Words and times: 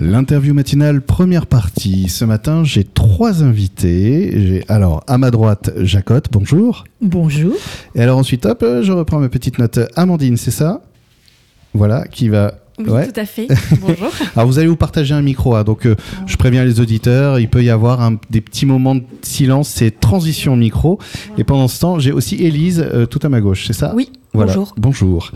L'interview 0.00 0.54
matinale, 0.54 1.02
première 1.02 1.46
partie. 1.46 2.08
Ce 2.08 2.24
matin, 2.24 2.64
j'ai 2.64 2.84
trois 2.84 3.42
invités. 3.42 4.32
J'ai 4.34 4.64
alors 4.68 5.04
à 5.06 5.18
ma 5.18 5.30
droite 5.30 5.70
Jacotte, 5.76 6.28
bonjour. 6.32 6.84
Bonjour. 7.02 7.52
Et 7.94 8.00
alors 8.00 8.16
ensuite, 8.18 8.46
hop, 8.46 8.64
je 8.80 8.92
reprends 8.92 9.18
ma 9.18 9.28
petite 9.28 9.58
note. 9.58 9.78
Amandine, 9.96 10.38
c'est 10.38 10.50
ça? 10.50 10.80
Voilà, 11.74 12.06
qui 12.06 12.28
va 12.30 12.54
oui, 12.78 12.88
Ouais. 12.88 13.12
tout 13.12 13.20
à 13.20 13.26
fait. 13.26 13.46
Bonjour. 13.82 14.08
Alors 14.34 14.46
vous 14.48 14.58
allez 14.58 14.66
vous 14.68 14.74
partager 14.76 15.12
un 15.12 15.20
micro, 15.20 15.54
hein, 15.54 15.64
donc 15.64 15.84
euh, 15.84 15.96
je 16.24 16.34
préviens 16.38 16.64
les 16.64 16.80
auditeurs, 16.80 17.38
il 17.38 17.50
peut 17.50 17.62
y 17.62 17.68
avoir 17.68 18.00
un- 18.00 18.16
des 18.30 18.40
petits 18.40 18.64
moments 18.64 18.94
de 18.94 19.02
silence, 19.20 19.68
c'est 19.68 20.00
transition 20.00 20.56
micro. 20.56 20.98
Et 21.36 21.44
pendant 21.44 21.68
ce 21.68 21.78
temps, 21.78 21.98
j'ai 21.98 22.10
aussi 22.10 22.36
Élise 22.36 22.82
euh, 22.90 23.04
tout 23.04 23.18
à 23.22 23.28
ma 23.28 23.42
gauche, 23.42 23.66
c'est 23.66 23.74
ça? 23.74 23.92
Oui, 23.94 24.08
Voilà. 24.32 24.52
bonjour. 24.54 24.74
Bonjour. 24.76 25.32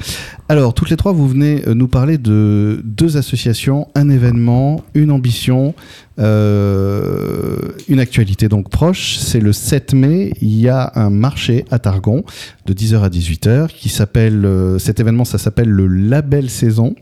Alors, 0.49 0.73
toutes 0.73 0.91
les 0.91 0.97
trois, 0.97 1.13
vous 1.13 1.27
venez 1.29 1.63
euh, 1.67 1.75
nous 1.75 1.89
parler 1.89 2.17
de 2.17 2.81
deux 2.85 3.17
associations, 3.17 3.89
un 3.97 4.09
événement, 4.09 4.85
une 4.95 5.11
ambition, 5.11 5.75
euh, 6.21 7.57
une 7.89 7.99
actualité 8.01 8.49
donc 8.49 8.69
proche. 8.71 9.17
C'est 9.19 9.41
le 9.41 9.53
7 9.53 9.95
mai, 9.95 10.33
il 10.41 10.55
y 10.61 10.69
a 10.69 10.93
un 10.95 11.11
marché 11.11 11.65
à 11.71 11.79
Targon 11.79 12.25
de 12.67 12.73
10h 12.73 13.03
à 13.03 13.09
18h 13.09 13.69
qui 13.69 13.89
s'appelle, 13.89 14.45
euh, 14.45 14.79
cet 14.79 15.01
événement, 15.01 15.25
ça 15.25 15.39
s'appelle 15.39 15.69
le 15.69 15.87
Label 15.87 16.49
Saison. 16.51 16.95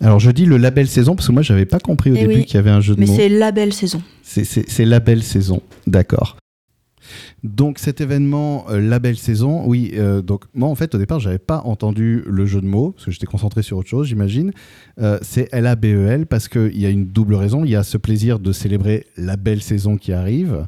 Alors, 0.00 0.18
je 0.18 0.30
dis 0.30 0.46
le 0.46 0.56
Label 0.56 0.88
Saison 0.88 1.14
parce 1.14 1.28
que 1.28 1.32
moi, 1.32 1.42
j'avais 1.42 1.66
pas 1.66 1.78
compris 1.78 2.10
au 2.10 2.14
Eh 2.16 2.20
début 2.22 2.34
oui, 2.40 2.44
qu'il 2.44 2.54
y 2.56 2.58
avait 2.58 2.70
un 2.70 2.80
jeu 2.80 2.94
de 2.94 3.00
Mais 3.00 3.06
mots. 3.06 3.14
c'est 3.16 3.28
la 3.28 3.52
belle 3.52 3.72
saison. 3.72 4.02
C'est- 4.22 4.44
C'est 4.44 4.64
c'est 4.68 4.84
la 4.84 4.98
belle 5.00 5.22
saison, 5.22 5.60
d'accord. 5.86 6.36
Donc 7.44 7.78
cet 7.78 8.00
événement, 8.00 8.66
euh, 8.70 8.80
la 8.80 8.98
belle 8.98 9.16
saison, 9.16 9.64
oui. 9.66 9.92
euh, 9.94 10.22
donc 10.22 10.44
moi 10.54 10.68
en 10.68 10.74
fait 10.74 10.94
au 10.94 10.98
départ 10.98 11.20
j'avais 11.20 11.38
pas 11.38 11.62
entendu 11.64 12.22
le 12.26 12.46
jeu 12.46 12.60
de 12.60 12.66
mots 12.66 12.92
parce 12.92 13.06
que 13.06 13.10
j'étais 13.10 13.26
concentré 13.26 13.62
sur 13.62 13.78
autre 13.78 13.88
chose, 13.88 14.06
j'imagine. 14.06 14.52
Euh, 15.00 15.18
c'est 15.22 15.48
L-A-B-E-L 15.52 16.26
parce 16.26 16.48
qu'il 16.48 16.78
y 16.78 16.86
a 16.86 16.90
une 16.90 17.06
double 17.06 17.34
raison. 17.34 17.64
Il 17.64 17.70
y 17.70 17.76
a 17.76 17.82
ce 17.82 17.98
plaisir 17.98 18.38
de 18.38 18.52
célébrer 18.52 19.06
la 19.16 19.36
belle 19.36 19.62
saison 19.62 19.96
qui 19.96 20.12
arrive 20.12 20.66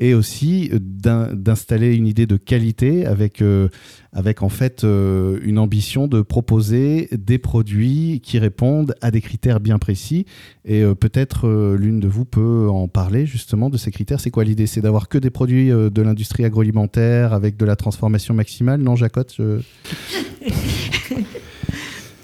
et 0.00 0.14
aussi 0.14 0.70
euh, 0.72 0.78
d'in- 0.80 1.32
d'installer 1.32 1.94
une 1.94 2.06
idée 2.06 2.26
de 2.26 2.36
qualité 2.36 3.06
avec 3.06 3.40
euh, 3.42 3.68
avec 4.12 4.42
en 4.42 4.48
fait 4.48 4.84
euh, 4.84 5.38
une 5.42 5.58
ambition 5.58 6.06
de 6.08 6.20
proposer 6.22 7.08
des 7.12 7.38
produits 7.38 8.20
qui 8.22 8.38
répondent 8.38 8.94
à 9.00 9.10
des 9.10 9.20
critères 9.20 9.60
bien 9.60 9.78
précis. 9.78 10.26
Et 10.64 10.82
peut-être 10.98 11.48
l'une 11.78 12.00
de 12.00 12.08
vous 12.08 12.24
peut 12.24 12.68
en 12.70 12.88
parler 12.88 13.26
justement 13.26 13.68
de 13.70 13.76
ces 13.76 13.90
critères. 13.90 14.20
C'est 14.20 14.30
quoi 14.30 14.44
l'idée? 14.44 14.66
C'est 14.66 14.80
d'avoir 14.80 15.08
que 15.08 15.18
des 15.18 15.30
produits 15.30 15.68
de 15.68 16.02
l'industrie 16.02 16.44
agroalimentaire 16.44 17.32
avec 17.32 17.56
de 17.56 17.64
la 17.64 17.76
transformation 17.76 18.34
maximale? 18.34 18.80
Non, 18.80 18.96
Jacotte 18.96 19.36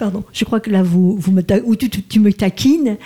Pardon, 0.01 0.25
je 0.33 0.47
crois 0.47 0.61
que 0.61 0.71
là, 0.71 0.83
vous, 0.83 1.15
vous 1.19 1.31
me, 1.31 1.43
ou 1.63 1.77
tu, 1.77 2.21
me 2.21 2.33
taquines. 2.33 2.97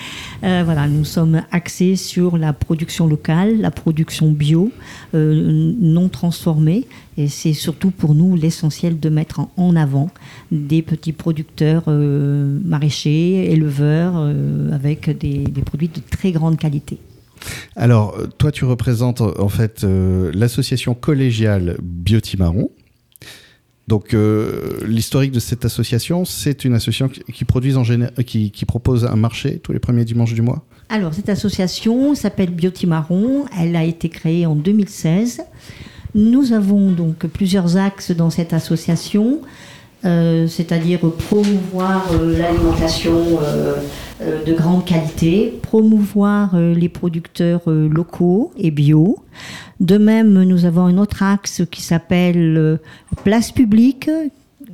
Euh, 0.45 0.63
voilà, 0.65 0.87
nous 0.87 1.05
sommes 1.05 1.43
axés 1.51 1.97
sur 1.97 2.39
la 2.39 2.53
production 2.53 3.09
locale, 3.09 3.61
la 3.61 3.73
production 3.73 4.31
bio, 4.31 4.71
euh, 5.13 5.73
non 5.81 6.09
transformée. 6.09 6.87
Et 7.19 7.27
c'est 7.27 7.53
surtout 7.53 7.91
pour 7.91 8.15
nous 8.15 8.37
l'essentiel 8.37 9.01
de 9.01 9.09
mettre 9.09 9.41
en, 9.57 9.75
avant 9.75 10.09
des 10.53 10.83
petits 10.83 11.13
producteurs 11.13 11.83
euh, 11.89 12.61
maraîchers, 12.65 13.51
éleveurs, 13.51 14.15
avec 14.73 15.11
des, 15.19 15.43
produits 15.67 15.89
de 15.89 16.01
très 16.13 16.31
grande 16.31 16.59
qualité. 16.59 16.99
Alors, 17.75 18.17
toi, 18.39 18.53
tu 18.53 18.65
représentes 18.67 19.21
en 19.21 19.49
fait 19.49 19.85
l'association 20.33 20.95
collégiale 20.95 21.77
Biotimaron. 21.83 22.71
Donc, 23.87 24.15
euh, 24.15 24.79
l'historique 24.87 25.33
de 25.33 25.41
cette 25.41 25.65
association, 25.65 26.25
c'est 26.25 26.65
une 26.65 26.75
association 26.75 27.09
qui, 27.09 27.45
en 27.77 28.23
qui, 28.23 28.65
propose 28.65 29.05
un 29.05 29.17
marché 29.17 29.59
tous 29.59 29.73
les 29.73 29.79
premiers 29.79 30.05
dimanches 30.05 30.33
du 30.33 30.41
mois. 30.41 30.65
Alors, 30.89 31.13
cette 31.13 31.29
association 31.29 32.15
s'appelle 32.15 32.51
Biotimaron. 32.51 33.45
Elle 33.59 33.77
a 33.77 33.85
été 33.85 34.09
créée 34.09 34.47
en 34.47 34.55
2016. 34.55 35.43
Nous 36.15 36.53
avons 36.53 36.93
donc 36.93 37.27
plusieurs 37.27 37.77
axes 37.77 38.13
dans 38.13 38.31
cette 38.31 38.55
association, 38.55 39.41
euh, 40.05 40.47
c'est-à-dire 40.47 41.01
promouvoir 41.01 42.07
euh, 42.13 42.39
l'alimentation 42.39 43.39
de 44.21 44.53
grande 44.53 44.85
qualité, 44.85 45.59
promouvoir 45.63 46.55
euh, 46.55 46.75
les 46.75 46.89
producteurs 46.89 47.63
euh, 47.67 47.89
locaux 47.89 48.53
et 48.57 48.71
bio. 48.71 49.19
De 49.81 49.99
même, 49.99 50.43
nous 50.45 50.65
avons 50.65 50.87
un 50.87 50.99
autre 50.99 51.23
axe 51.23 51.63
qui 51.71 51.83
s'appelle 51.83 52.57
euh, 52.57 52.77
place 53.25 53.51
publique. 53.51 54.09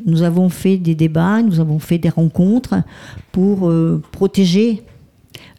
Nous 0.06 0.22
avons 0.22 0.48
fait 0.48 0.76
des 0.76 0.94
débats, 0.94 1.42
nous 1.42 1.60
avons 1.60 1.78
fait 1.78 1.98
des 1.98 2.08
rencontres 2.08 2.76
pour 3.32 3.68
euh, 3.68 4.02
protéger 4.12 4.82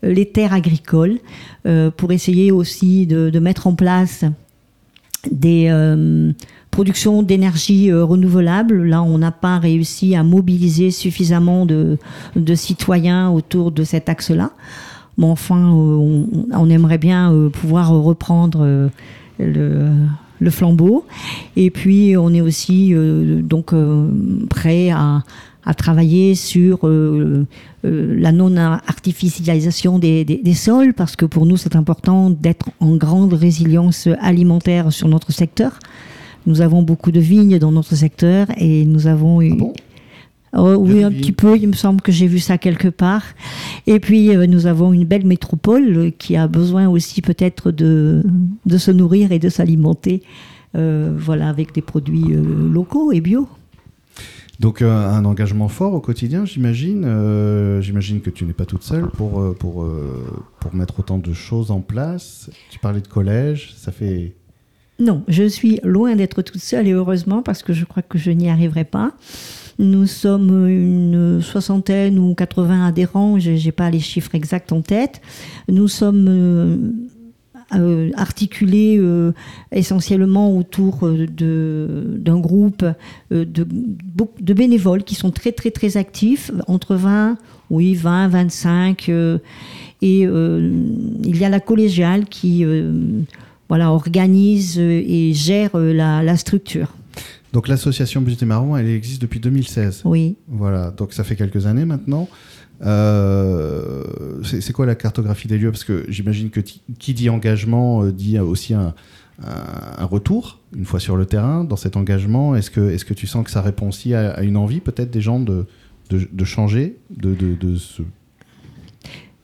les 0.04 0.26
terres 0.26 0.54
agricoles, 0.54 1.20
euh, 1.66 1.92
pour 1.92 2.12
essayer 2.12 2.52
aussi 2.52 3.06
de, 3.08 3.40
mettre 3.40 3.68
en 3.68 3.76
place 3.76 4.26
des 5.30 5.68
euh, 5.70 6.32
productions 6.82 7.22
d'énergie 7.22 7.92
euh, 7.92 8.04
renouvelable. 8.04 8.86
Là, 8.86 9.04
on 9.04 9.20
n'a 9.20 9.32
pas 9.32 9.60
réussi 9.60 10.16
à 10.16 10.24
mobiliser 10.24 10.90
suffisamment 10.90 11.68
de, 11.68 12.00
citoyens 12.56 13.30
autour 13.30 13.72
de 13.72 13.84
cet 13.84 14.10
axe-là. 14.10 14.50
Mais 15.20 15.28
enfin, 15.28 15.60
euh, 15.76 16.26
on, 16.52 16.70
aimerait 16.72 16.98
bien 16.98 17.32
euh, 17.32 17.50
pouvoir 17.50 17.92
reprendre 17.92 18.90
le, 19.38 20.50
flambeau. 20.50 21.06
Et 21.56 21.70
puis, 21.70 22.18
on 22.18 22.34
est 22.34 22.42
aussi 22.42 22.96
donc 23.44 23.76
prêt 24.50 24.90
à, 24.90 25.22
travailler 25.78 26.34
sur 26.34 26.80
la 27.84 28.32
non-artificialisation 28.32 30.00
des 30.00 30.54
sols, 30.56 30.96
parce 30.96 31.16
que 31.16 31.26
pour 31.26 31.46
nous, 31.46 31.58
c'est 31.58 31.76
important 31.76 32.32
d'être 32.32 32.72
en 32.80 32.96
grande 32.96 33.34
résilience 33.34 34.08
alimentaire 34.20 34.92
sur 34.92 35.08
notre 35.08 35.32
secteur. 35.32 35.78
Nous 36.46 36.62
avons 36.62 36.82
beaucoup 36.82 37.12
de 37.12 37.20
vignes 37.20 37.60
dans 37.60 37.72
notre 37.72 37.96
secteur 37.96 38.48
et 38.58 38.86
nous 38.86 39.08
avons 39.08 39.42
eu... 39.42 39.52
Ah 39.54 39.56
bon? 39.56 39.74
Oh, 40.54 40.76
oui, 40.78 41.02
un 41.02 41.12
petit 41.12 41.32
peu. 41.32 41.56
Il 41.56 41.70
me 41.70 41.74
semble 41.74 42.02
que 42.02 42.12
j'ai 42.12 42.28
vu 42.28 42.40
ça 42.40 42.58
quelque 42.58 42.90
part. 42.90 43.24
Et 43.88 44.02
puis, 44.02 44.36
euh, 44.36 44.48
nous 44.48 44.68
avons 44.68 44.92
une 44.92 45.06
belle 45.06 45.26
métropole 45.26 45.98
euh, 45.98 46.10
qui 46.10 46.36
a 46.36 46.50
besoin 46.50 46.90
aussi 46.90 47.22
peut-être 47.22 47.72
de, 47.72 48.22
de 48.66 48.78
se 48.78 48.92
nourrir 48.92 49.32
et 49.32 49.40
de 49.40 49.48
s'alimenter, 49.48 50.24
euh, 50.76 51.16
voilà, 51.18 51.48
avec 51.48 51.74
des 51.74 51.82
produits 51.82 52.26
locaux 52.34 53.14
et 53.14 53.22
bio. 53.22 53.48
Donc, 54.60 54.82
un 54.82 55.24
engagement 55.24 55.70
fort 55.70 55.94
au 55.94 56.02
quotidien, 56.02 56.44
j'imagine. 56.44 57.80
J'imagine 57.80 58.20
que 58.20 58.30
tu 58.30 58.44
n'es 58.44 58.52
pas 58.52 58.66
toute 58.66 58.84
seule 58.84 59.08
pour, 59.08 59.56
pour, 59.56 59.88
pour 60.60 60.76
mettre 60.76 61.00
autant 61.00 61.18
de 61.18 61.32
choses 61.32 61.72
en 61.72 61.80
place. 61.80 62.50
Tu 62.70 62.78
parlais 62.78 63.00
de 63.00 63.08
collège, 63.08 63.74
ça 63.78 63.94
fait... 63.94 64.34
Non, 65.02 65.24
je 65.28 65.44
suis 65.44 65.80
loin 65.84 66.16
d'être 66.16 66.44
toute 66.44 66.62
seule 66.62 66.88
et 66.88 66.92
heureusement 66.92 67.42
parce 67.42 67.64
que 67.64 67.74
je 67.74 67.86
crois 67.86 68.04
que 68.04 68.20
je 68.20 68.30
n'y 68.30 68.50
arriverai 68.52 68.84
pas. 68.84 69.14
Nous 69.80 70.06
sommes 70.06 70.70
une 70.70 71.42
soixantaine 71.42 72.20
ou 72.20 72.36
80 72.36 72.86
adhérents, 72.86 73.40
je 73.40 73.50
n'ai 73.52 73.72
pas 73.72 73.90
les 73.90 74.00
chiffres 74.00 74.36
exacts 74.36 74.72
en 74.72 74.82
tête. 74.82 75.20
Nous 75.68 75.88
sommes 75.88 76.28
euh, 76.30 76.78
euh, 77.74 78.12
articulés 78.16 78.98
euh, 79.00 79.32
essentiellement 79.72 80.56
autour 80.56 81.10
d'un 81.10 82.40
groupe 82.40 82.86
de, 83.32 83.46
de 83.46 84.54
bénévoles 84.54 85.04
qui 85.04 85.16
sont 85.16 85.32
très 85.32 85.52
très 85.52 85.72
très 85.72 85.98
actifs, 85.98 86.52
entre 86.68 86.94
20, 86.96 87.38
oui 87.72 87.96
20, 87.96 88.28
25. 88.28 89.10
euh, 89.10 89.40
et 90.04 90.22
il 90.22 91.38
y 91.38 91.46
a 91.46 91.50
la 91.50 91.60
collégiale 91.60 92.26
qui 92.26 92.66
voilà, 93.72 93.94
organise 93.94 94.78
euh, 94.78 95.02
et 95.02 95.32
gère 95.34 95.76
euh, 95.76 95.94
la, 95.94 96.22
la 96.22 96.36
structure. 96.36 96.94
Donc, 97.54 97.70
l'association 97.70 98.20
Beauté 98.20 98.46
Marron, 98.46 98.76
elle 98.76 98.90
existe 98.90 99.22
depuis 99.22 99.40
2016. 99.40 100.02
Oui. 100.04 100.36
Voilà, 100.50 100.92
donc 100.92 101.14
ça 101.14 101.24
fait 101.24 101.38
quelques 101.38 101.68
années 101.68 101.86
maintenant. 101.86 102.28
Euh, 102.82 104.04
c'est 104.44 104.74
quoi 104.74 104.86
la 104.86 104.96
cartographie 104.96 105.48
des 105.48 105.58
lieux? 105.58 105.72
Parce 105.72 105.86
que 105.86 106.04
j'imagine 106.10 106.50
que 106.50 106.60
qui 106.60 107.14
dit 107.14 107.30
engagement 107.30 108.04
euh, 108.04 108.12
dit 108.12 108.38
aussi 108.40 108.74
un, 108.74 108.94
retour, 110.00 110.60
une 110.76 110.84
fois 110.84 111.00
sur 111.00 111.16
le 111.16 111.26
terrain, 111.26 111.64
dans 111.64 111.78
cet 111.78 111.96
engagement. 111.96 112.58
Est-ce 112.58 112.72
que, 112.72 112.90
est 112.92 113.02
que 113.06 113.14
tu 113.14 113.26
sens 113.26 113.46
que 113.46 113.52
ça 113.52 113.62
répond 113.62 113.88
aussi 113.88 114.14
à, 114.14 114.32
à 114.32 114.42
une 114.42 114.58
envie 114.58 114.82
peut-être 114.82 115.12
des 115.12 115.22
gens 115.22 115.40
de, 115.40 115.66
de, 116.10 116.28
de 116.30 116.44
changer, 116.44 116.98
de, 117.10 117.34
de, 117.34 117.56
de 117.56 117.78
se... 117.78 118.02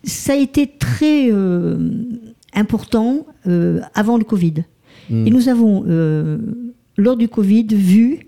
Ça 0.04 0.34
a 0.34 0.36
été 0.36 0.70
très 0.78 1.32
euh, 1.32 1.78
important 2.58 3.26
euh, 3.48 3.80
avant 3.94 4.18
le 4.18 4.24
Covid. 4.24 4.66
Hmm. 5.10 5.28
Et 5.28 5.30
nous 5.30 5.48
avons, 5.48 5.86
euh, 5.88 6.38
lors 6.98 7.16
du 7.16 7.30
Covid, 7.30 7.68
vu 7.72 8.28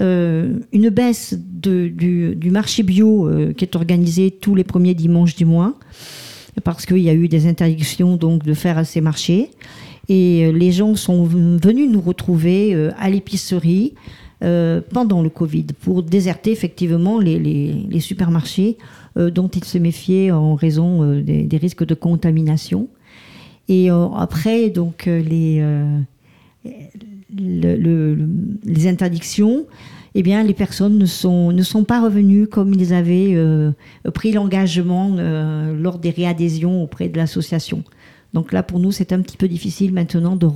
euh, 0.00 0.58
une 0.72 0.90
baisse 0.90 1.38
de- 1.38 1.88
du, 1.88 2.36
du 2.36 2.50
marché 2.50 2.82
bio 2.82 3.30
qui 3.56 3.64
est 3.64 3.74
organisé 3.74 4.30
tous 4.30 4.54
les 4.54 4.64
premiers 4.64 4.94
dimanches 4.94 5.34
du 5.34 5.44
mois, 5.44 5.74
parce 6.64 6.86
qu'il 6.86 6.98
y 6.98 7.08
a 7.08 7.14
eu 7.14 7.28
des 7.28 7.46
interdictions 7.46 8.16
donc, 8.16 8.44
de 8.44 8.54
faire 8.54 8.84
ces 8.84 9.00
marchés. 9.00 9.50
Et 10.08 10.52
les 10.52 10.72
gens 10.72 10.94
sont 10.94 11.24
venus 11.24 11.90
nous 11.90 12.00
retrouver 12.00 12.90
à 12.96 13.10
l'épicerie, 13.10 13.94
pendant 14.40 15.20
le 15.20 15.28
Covid 15.28 15.66
pour 15.80 16.02
déserter 16.02 16.52
effectivement 16.52 17.18
les, 17.18 18.00
supermarchés 18.00 18.78
dont 19.16 19.48
ils 19.48 19.64
se 19.64 19.78
méfiaient 19.78 20.30
en 20.30 20.54
raison 20.54 21.20
des, 21.20 21.58
risques 21.60 21.84
de 21.84 21.94
contamination. 21.94 22.88
Et 23.68 23.90
après, 23.90 24.70
donc, 24.70 25.04
les, 25.06 25.62
les 27.36 28.86
interdictions, 28.86 29.66
eh 30.14 30.22
bien, 30.22 30.42
les 30.42 30.54
personnes 30.54 30.98
ne 30.98 31.06
sont, 31.06 31.52
ne 31.52 31.62
sont 31.62 31.84
pas 31.84 32.02
revenues 32.02 32.46
comme 32.46 32.74
ils 32.74 32.92
avaient 32.92 33.34
euh, 33.34 33.70
pris 34.14 34.32
l'engagement 34.32 35.14
euh, 35.16 35.72
lors 35.76 35.98
des 35.98 36.10
réadhésions 36.10 36.82
auprès 36.82 37.08
de 37.08 37.16
l'association. 37.16 37.84
Donc 38.34 38.52
là, 38.52 38.62
pour 38.62 38.80
nous, 38.80 38.92
c'est 38.92 39.12
un 39.12 39.20
petit 39.20 39.36
peu 39.36 39.48
difficile 39.48 39.92
maintenant 39.92 40.36
de 40.36 40.46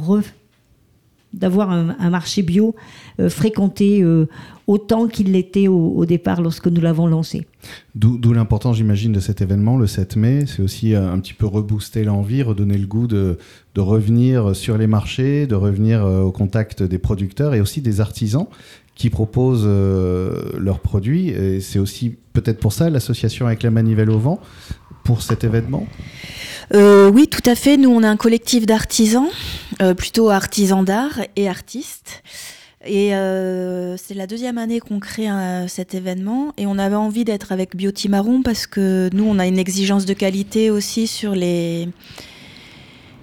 d'avoir 1.34 1.70
un, 1.70 2.10
marché 2.10 2.42
bio 2.42 2.74
euh, 3.18 3.28
fréquenté 3.28 4.04
autant 4.66 5.08
qu'il 5.08 5.32
l'était 5.32 5.68
au, 5.68 6.04
départ 6.06 6.40
lorsque 6.40 6.68
nous 6.68 6.80
l'avons 6.80 7.06
lancé. 7.06 7.46
D'où 7.94 8.32
l'importance, 8.32 8.76
j'imagine, 8.76 9.12
de 9.12 9.20
cet 9.20 9.40
événement 9.40 9.76
le 9.76 9.86
7 9.86 10.16
mai. 10.16 10.44
C'est 10.46 10.62
aussi 10.62 10.94
un 10.94 11.18
petit 11.18 11.34
peu 11.34 11.46
rebooster 11.46 12.04
l'envie, 12.04 12.42
redonner 12.42 12.78
le 12.78 12.86
goût 12.86 13.06
de, 13.06 13.38
de, 13.74 13.80
revenir 13.80 14.54
sur 14.54 14.78
les 14.78 14.86
marchés, 14.86 15.46
de 15.46 15.54
revenir 15.54 16.04
au 16.04 16.32
contact 16.32 16.82
des 16.82 16.98
producteurs 16.98 17.54
et 17.54 17.60
aussi 17.60 17.80
des 17.80 18.00
artisans 18.00 18.46
qui 18.94 19.10
proposent 19.10 19.64
euh, 19.66 20.52
leurs 20.58 20.80
produits. 20.80 21.30
Et 21.30 21.60
c'est 21.60 21.78
aussi 21.78 22.14
peut-être 22.32 22.60
pour 22.60 22.72
ça 22.72 22.90
l'association 22.90 23.46
avec 23.46 23.62
la 23.62 23.70
manivelle 23.70 24.10
au 24.10 24.18
vent 24.18 24.40
pour 25.04 25.22
cet 25.22 25.44
événement 25.44 25.86
euh, 26.74 27.10
Oui, 27.10 27.28
tout 27.28 27.48
à 27.48 27.54
fait. 27.54 27.76
Nous, 27.76 27.90
on 27.90 28.02
a 28.02 28.08
un 28.08 28.16
collectif 28.16 28.66
d'artisans, 28.66 29.28
euh, 29.80 29.94
plutôt 29.94 30.30
artisans 30.30 30.84
d'art 30.84 31.20
et 31.36 31.48
artistes. 31.48 32.22
Et 32.84 33.10
c'est 33.96 34.14
la 34.14 34.26
deuxième 34.26 34.58
année 34.58 34.80
qu'on 34.80 34.98
crée 34.98 35.28
cet 35.68 35.94
événement. 35.94 36.52
Et 36.58 36.66
on 36.66 36.78
avait 36.78 36.96
envie 36.96 37.24
d'être 37.24 37.52
avec 37.52 37.76
Biotimaron 37.76 38.42
parce 38.42 38.66
que 38.66 39.08
nous, 39.12 39.22
on 39.22 39.38
a 39.38 39.46
une 39.46 39.60
exigence 39.60 40.04
de 40.04 40.14
qualité 40.14 40.68
aussi 40.68 41.06
sur 41.06 41.36
les 41.36 41.88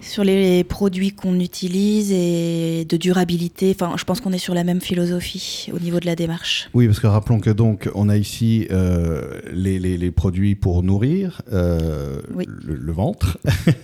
sur 0.01 0.23
les 0.23 0.63
produits 0.63 1.11
qu'on 1.11 1.39
utilise 1.39 2.11
et 2.11 2.85
de 2.87 2.97
durabilité. 2.97 3.75
Enfin, 3.75 3.95
je 3.97 4.03
pense 4.03 4.21
qu'on 4.21 4.31
est 4.31 4.39
sur 4.39 4.53
la 4.53 4.63
même 4.63 4.81
philosophie 4.81 5.69
au 5.73 5.79
niveau 5.79 5.99
de 5.99 6.05
la 6.05 6.15
démarche. 6.15 6.69
Oui, 6.73 6.87
parce 6.87 6.99
que 6.99 7.07
rappelons 7.07 7.39
que 7.39 7.49
donc 7.49 7.89
on 7.95 8.09
a 8.09 8.17
ici 8.17 8.67
euh, 8.71 9.39
les, 9.51 9.79
les, 9.79 10.11
produits 10.11 10.55
pour 10.55 10.83
nourrir 10.83 11.41
euh, 11.51 12.21
le, 12.65 12.91
ventre, 12.91 13.37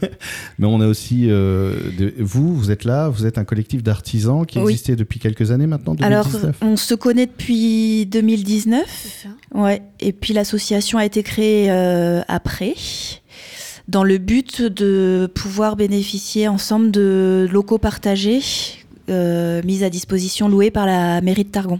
mais 0.59 0.65
on 0.65 0.81
a 0.81 0.87
aussi 0.87 1.29
euh, 1.29 1.75
vous. 2.19 2.55
Vous 2.55 2.71
êtes 2.71 2.83
là, 2.83 3.09
vous 3.09 3.25
êtes 3.25 3.37
un 3.37 3.45
collectif 3.45 3.83
d'artisans 3.83 4.45
qui 4.45 4.59
existait 4.59 4.95
depuis 4.95 5.19
quelques 5.19 5.51
années 5.51 5.67
maintenant. 5.67 5.95
2019. 5.95 6.43
Alors, 6.43 6.53
on 6.61 6.77
se 6.77 6.95
connaît 6.95 7.27
depuis 7.27 8.05
2019. 8.05 9.27
Ouais. 9.53 9.81
Et 9.99 10.11
puis 10.11 10.33
l'association 10.33 10.97
a 10.97 11.05
été 11.05 11.23
créée 11.23 11.69
après 12.27 12.75
dans 13.87 14.03
le 14.03 14.17
but 14.17 14.61
de 14.61 15.29
pouvoir 15.33 15.75
bénéficier 15.75 16.47
ensemble 16.47 16.91
de 16.91 17.47
locaux 17.51 17.77
partagés 17.77 18.41
euh, 19.09 19.61
mis 19.63 19.83
à 19.83 19.89
disposition, 19.89 20.49
loués 20.49 20.71
par 20.71 20.87
la 20.87 21.21
mairie 21.21 21.43
de 21.43 21.49
Targon. 21.49 21.79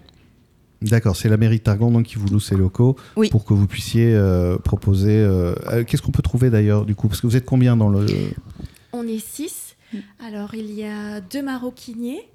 D'accord, 0.82 1.16
c'est 1.16 1.30
la 1.30 1.38
mairie 1.38 1.58
de 1.58 1.64
Targon 1.64 1.90
donc, 1.90 2.06
qui 2.06 2.16
vous 2.16 2.28
loue 2.28 2.40
ces 2.40 2.56
locaux 2.56 2.96
pour 3.32 3.46
que 3.46 3.56
vous 3.56 3.66
puissiez 3.66 4.14
euh, 4.14 4.58
proposer. 4.58 5.16
Euh, 5.18 5.84
Qu'est-ce 5.84 6.04
qu'on 6.04 6.12
peut 6.12 6.22
trouver 6.22 6.52
d'ailleurs 6.52 6.86
du 6.86 6.94
coup? 6.94 7.08
Parce 7.08 7.22
que 7.22 7.28
vous 7.28 7.36
êtes 7.36 7.46
combien 7.46 7.76
dans 7.76 7.90
le. 7.90 8.06
On 8.94 9.08
est 9.08 9.26
six. 9.26 9.76
Alors 10.20 10.54
il 10.54 10.72
y 10.72 10.84
a 10.84 11.22
deux 11.22 11.42
maroquiniers. 11.42 12.28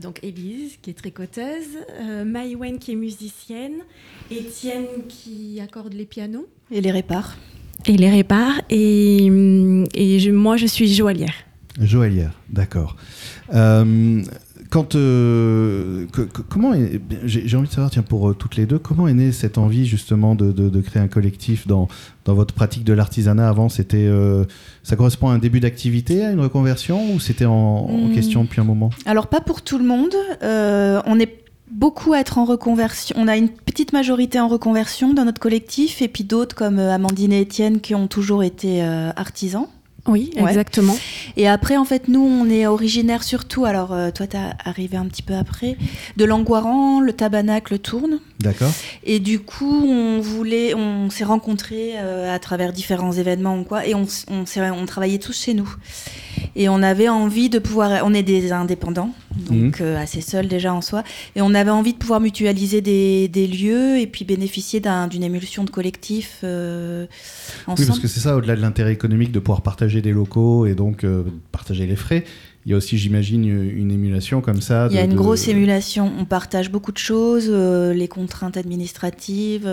donc 0.00 0.18
Élise 0.24 0.78
qui 0.82 0.90
est 0.90 0.94
tricoteuse, 0.94 1.78
Maïwen 2.24 2.78
qui 2.78 2.92
est 2.92 2.96
musicienne, 2.96 3.84
Étienne 4.30 4.86
qui 5.08 5.60
accorde 5.60 5.92
les 5.92 6.06
pianos. 6.06 6.46
Et 6.72 6.80
les 6.80 6.90
répare 6.90 7.36
et 7.86 7.96
les 7.96 8.10
répare. 8.10 8.60
Et, 8.70 9.26
et 9.94 10.32
moi, 10.32 10.56
je 10.56 10.66
suis 10.66 10.92
joaillière. 10.92 11.34
Joaillière, 11.80 12.32
d'accord. 12.50 12.96
Euh, 13.54 14.22
quand, 14.70 14.94
euh, 14.94 16.06
comment 16.48 16.72
j'ai 17.24 17.56
envie 17.56 17.68
de 17.68 17.72
savoir, 17.72 17.90
tiens, 17.90 18.02
pour 18.02 18.30
euh, 18.30 18.34
toutes 18.34 18.56
les 18.56 18.64
deux, 18.64 18.78
comment 18.78 19.06
est 19.06 19.14
née 19.14 19.32
cette 19.32 19.58
envie 19.58 19.86
justement 19.86 20.34
de, 20.34 20.50
de, 20.50 20.80
créer 20.80 21.02
un 21.02 21.08
collectif 21.08 21.66
dans, 21.66 21.88
dans 22.24 22.34
votre 22.34 22.54
pratique 22.54 22.84
de 22.84 22.92
l'artisanat? 22.92 23.48
Avant 23.48 23.68
C'était, 23.68 24.10
ça 24.82 24.96
correspond 24.96 25.28
à 25.28 25.34
un 25.34 25.38
début 25.38 25.60
d'activité, 25.60 26.24
à 26.24 26.30
une 26.30 26.40
reconversion, 26.40 27.14
ou 27.14 27.20
c'était 27.20 27.44
en, 27.46 27.52
en, 27.52 28.08
hmm. 28.08 28.14
question 28.14 28.44
depuis 28.44 28.60
un 28.60 28.64
moment? 28.64 28.90
Alors 29.06 29.26
pas 29.26 29.40
pour 29.40 29.62
tout 29.62 29.78
le 29.78 29.84
monde. 29.84 30.14
on 30.42 31.20
est 31.20 31.38
beaucoup 31.72 32.12
à 32.12 32.18
être 32.20 32.38
en 32.38 32.44
reconversion. 32.44 33.16
On 33.18 33.26
a 33.26 33.36
une 33.36 33.48
petite 33.48 33.92
majorité 33.92 34.38
en 34.38 34.48
reconversion 34.48 35.14
dans 35.14 35.24
notre 35.24 35.40
collectif 35.40 36.02
et 36.02 36.08
puis 36.08 36.24
d'autres 36.24 36.54
comme 36.54 36.78
euh, 36.78 36.92
Amandine 36.92 37.32
et 37.32 37.40
Étienne 37.40 37.80
qui 37.80 37.94
ont 37.94 38.06
toujours 38.06 38.44
été 38.44 38.82
euh, 38.82 39.10
artisans. 39.16 39.66
Oui, 40.08 40.32
exactement. 40.34 40.96
Et 41.36 41.48
après, 41.48 41.76
en 41.76 41.84
fait, 41.84 42.08
nous, 42.08 42.20
on 42.20 42.50
est 42.50 42.66
originaire 42.66 43.22
surtout, 43.22 43.64
alors 43.64 43.92
euh, 43.92 44.10
toi, 44.10 44.26
tu 44.26 44.36
es 44.36 44.40
arrivé 44.64 44.96
un 44.96 45.06
petit 45.06 45.22
peu 45.22 45.34
après, 45.34 45.76
de 46.16 46.24
Langoiran, 46.24 46.98
le 47.00 47.12
Tabernacle 47.12 47.78
tourne. 47.78 48.18
D'accord. 48.40 48.72
Et 49.04 49.20
du 49.20 49.38
coup, 49.38 49.86
on 49.86 50.20
voulait, 50.20 50.74
on 50.74 51.08
s'est 51.08 51.22
rencontrés 51.22 51.96
à 51.96 52.38
travers 52.40 52.72
différents 52.72 53.12
événements 53.12 53.60
ou 53.60 53.62
quoi, 53.62 53.86
et 53.86 53.94
on, 53.94 54.04
on, 54.28 54.44
on 54.56 54.86
travaillait 54.86 55.20
tous 55.20 55.40
chez 55.40 55.54
nous. 55.54 55.72
Et 56.54 56.68
on 56.68 56.82
avait 56.82 57.08
envie 57.08 57.48
de 57.48 57.58
pouvoir. 57.58 58.02
On 58.04 58.12
est 58.12 58.22
des 58.22 58.52
indépendants, 58.52 59.10
donc 59.36 59.80
mhm. 59.80 59.86
euh, 59.86 60.02
assez 60.02 60.20
seuls 60.20 60.48
déjà 60.48 60.74
en 60.74 60.80
soi. 60.80 61.02
Et 61.34 61.42
on 61.42 61.54
avait 61.54 61.70
envie 61.70 61.94
de 61.94 61.98
pouvoir 61.98 62.20
mutualiser 62.20 62.80
des, 62.80 63.28
des 63.28 63.46
lieux 63.46 63.98
et 63.98 64.06
puis 64.06 64.24
bénéficier 64.24 64.80
d'une 64.80 65.22
émulsion 65.22 65.64
de 65.64 65.70
collectif 65.70 66.40
euh, 66.44 67.06
ensemble. 67.66 67.80
Oui, 67.80 67.86
parce 67.86 67.98
que 68.00 68.08
c'est 68.08 68.20
ça, 68.20 68.36
au-delà 68.36 68.56
de 68.56 68.60
l'intérêt 68.60 68.92
économique 68.92 69.32
de 69.32 69.38
pouvoir 69.38 69.62
partager 69.62 70.02
des 70.02 70.12
locaux 70.12 70.66
et 70.66 70.74
donc 70.74 71.04
euh, 71.04 71.24
partager 71.52 71.86
les 71.86 71.96
frais. 71.96 72.24
Il 72.64 72.70
y 72.70 72.74
a 72.74 72.76
aussi, 72.76 72.96
j'imagine, 72.96 73.44
une 73.44 73.90
émulation 73.90 74.40
comme 74.40 74.60
ça. 74.60 74.86
Il 74.90 74.96
y 74.96 75.00
a 75.00 75.04
une 75.04 75.14
grosse 75.14 75.48
émulation. 75.48 76.12
On 76.18 76.24
partage 76.24 76.70
beaucoup 76.70 76.92
de 76.92 76.98
choses, 76.98 77.50
les 77.50 78.08
contraintes 78.08 78.56
administratives, 78.56 79.68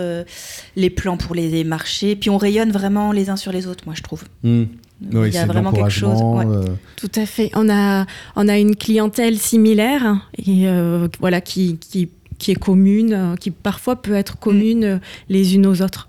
les 0.74 0.90
plans 0.90 1.16
pour 1.16 1.36
les 1.36 1.62
marchés. 1.62 2.16
Puis 2.16 2.30
on 2.30 2.36
rayonne 2.36 2.72
vraiment 2.72 3.12
les 3.12 3.30
uns 3.30 3.36
sur 3.36 3.52
les 3.52 3.68
autres, 3.68 3.84
moi, 3.86 3.94
je 3.96 4.02
trouve. 4.02 4.24
Hmm 4.42 4.64
il 5.12 5.34
y 5.34 5.38
a 5.38 5.46
vraiment 5.46 5.72
quelque 5.72 5.88
chose. 5.88 6.20
Euh. 6.22 6.64
Tout 6.96 7.10
à 7.14 7.26
fait. 7.26 7.50
On 7.54 7.68
a, 7.68 8.06
on 8.36 8.48
a 8.48 8.58
une 8.58 8.76
clientèle 8.76 9.38
similaire 9.38 10.28
et 10.36 10.68
euh, 10.68 11.08
voilà 11.20 11.40
qui, 11.40 11.78
qui, 11.78 12.10
qui, 12.38 12.50
est 12.50 12.58
commune, 12.58 13.12
euh, 13.12 13.36
qui 13.36 13.50
parfois 13.50 14.00
peut 14.00 14.14
être 14.14 14.38
commune 14.38 15.00
les 15.28 15.54
unes 15.54 15.66
aux 15.66 15.82
autres. 15.82 16.08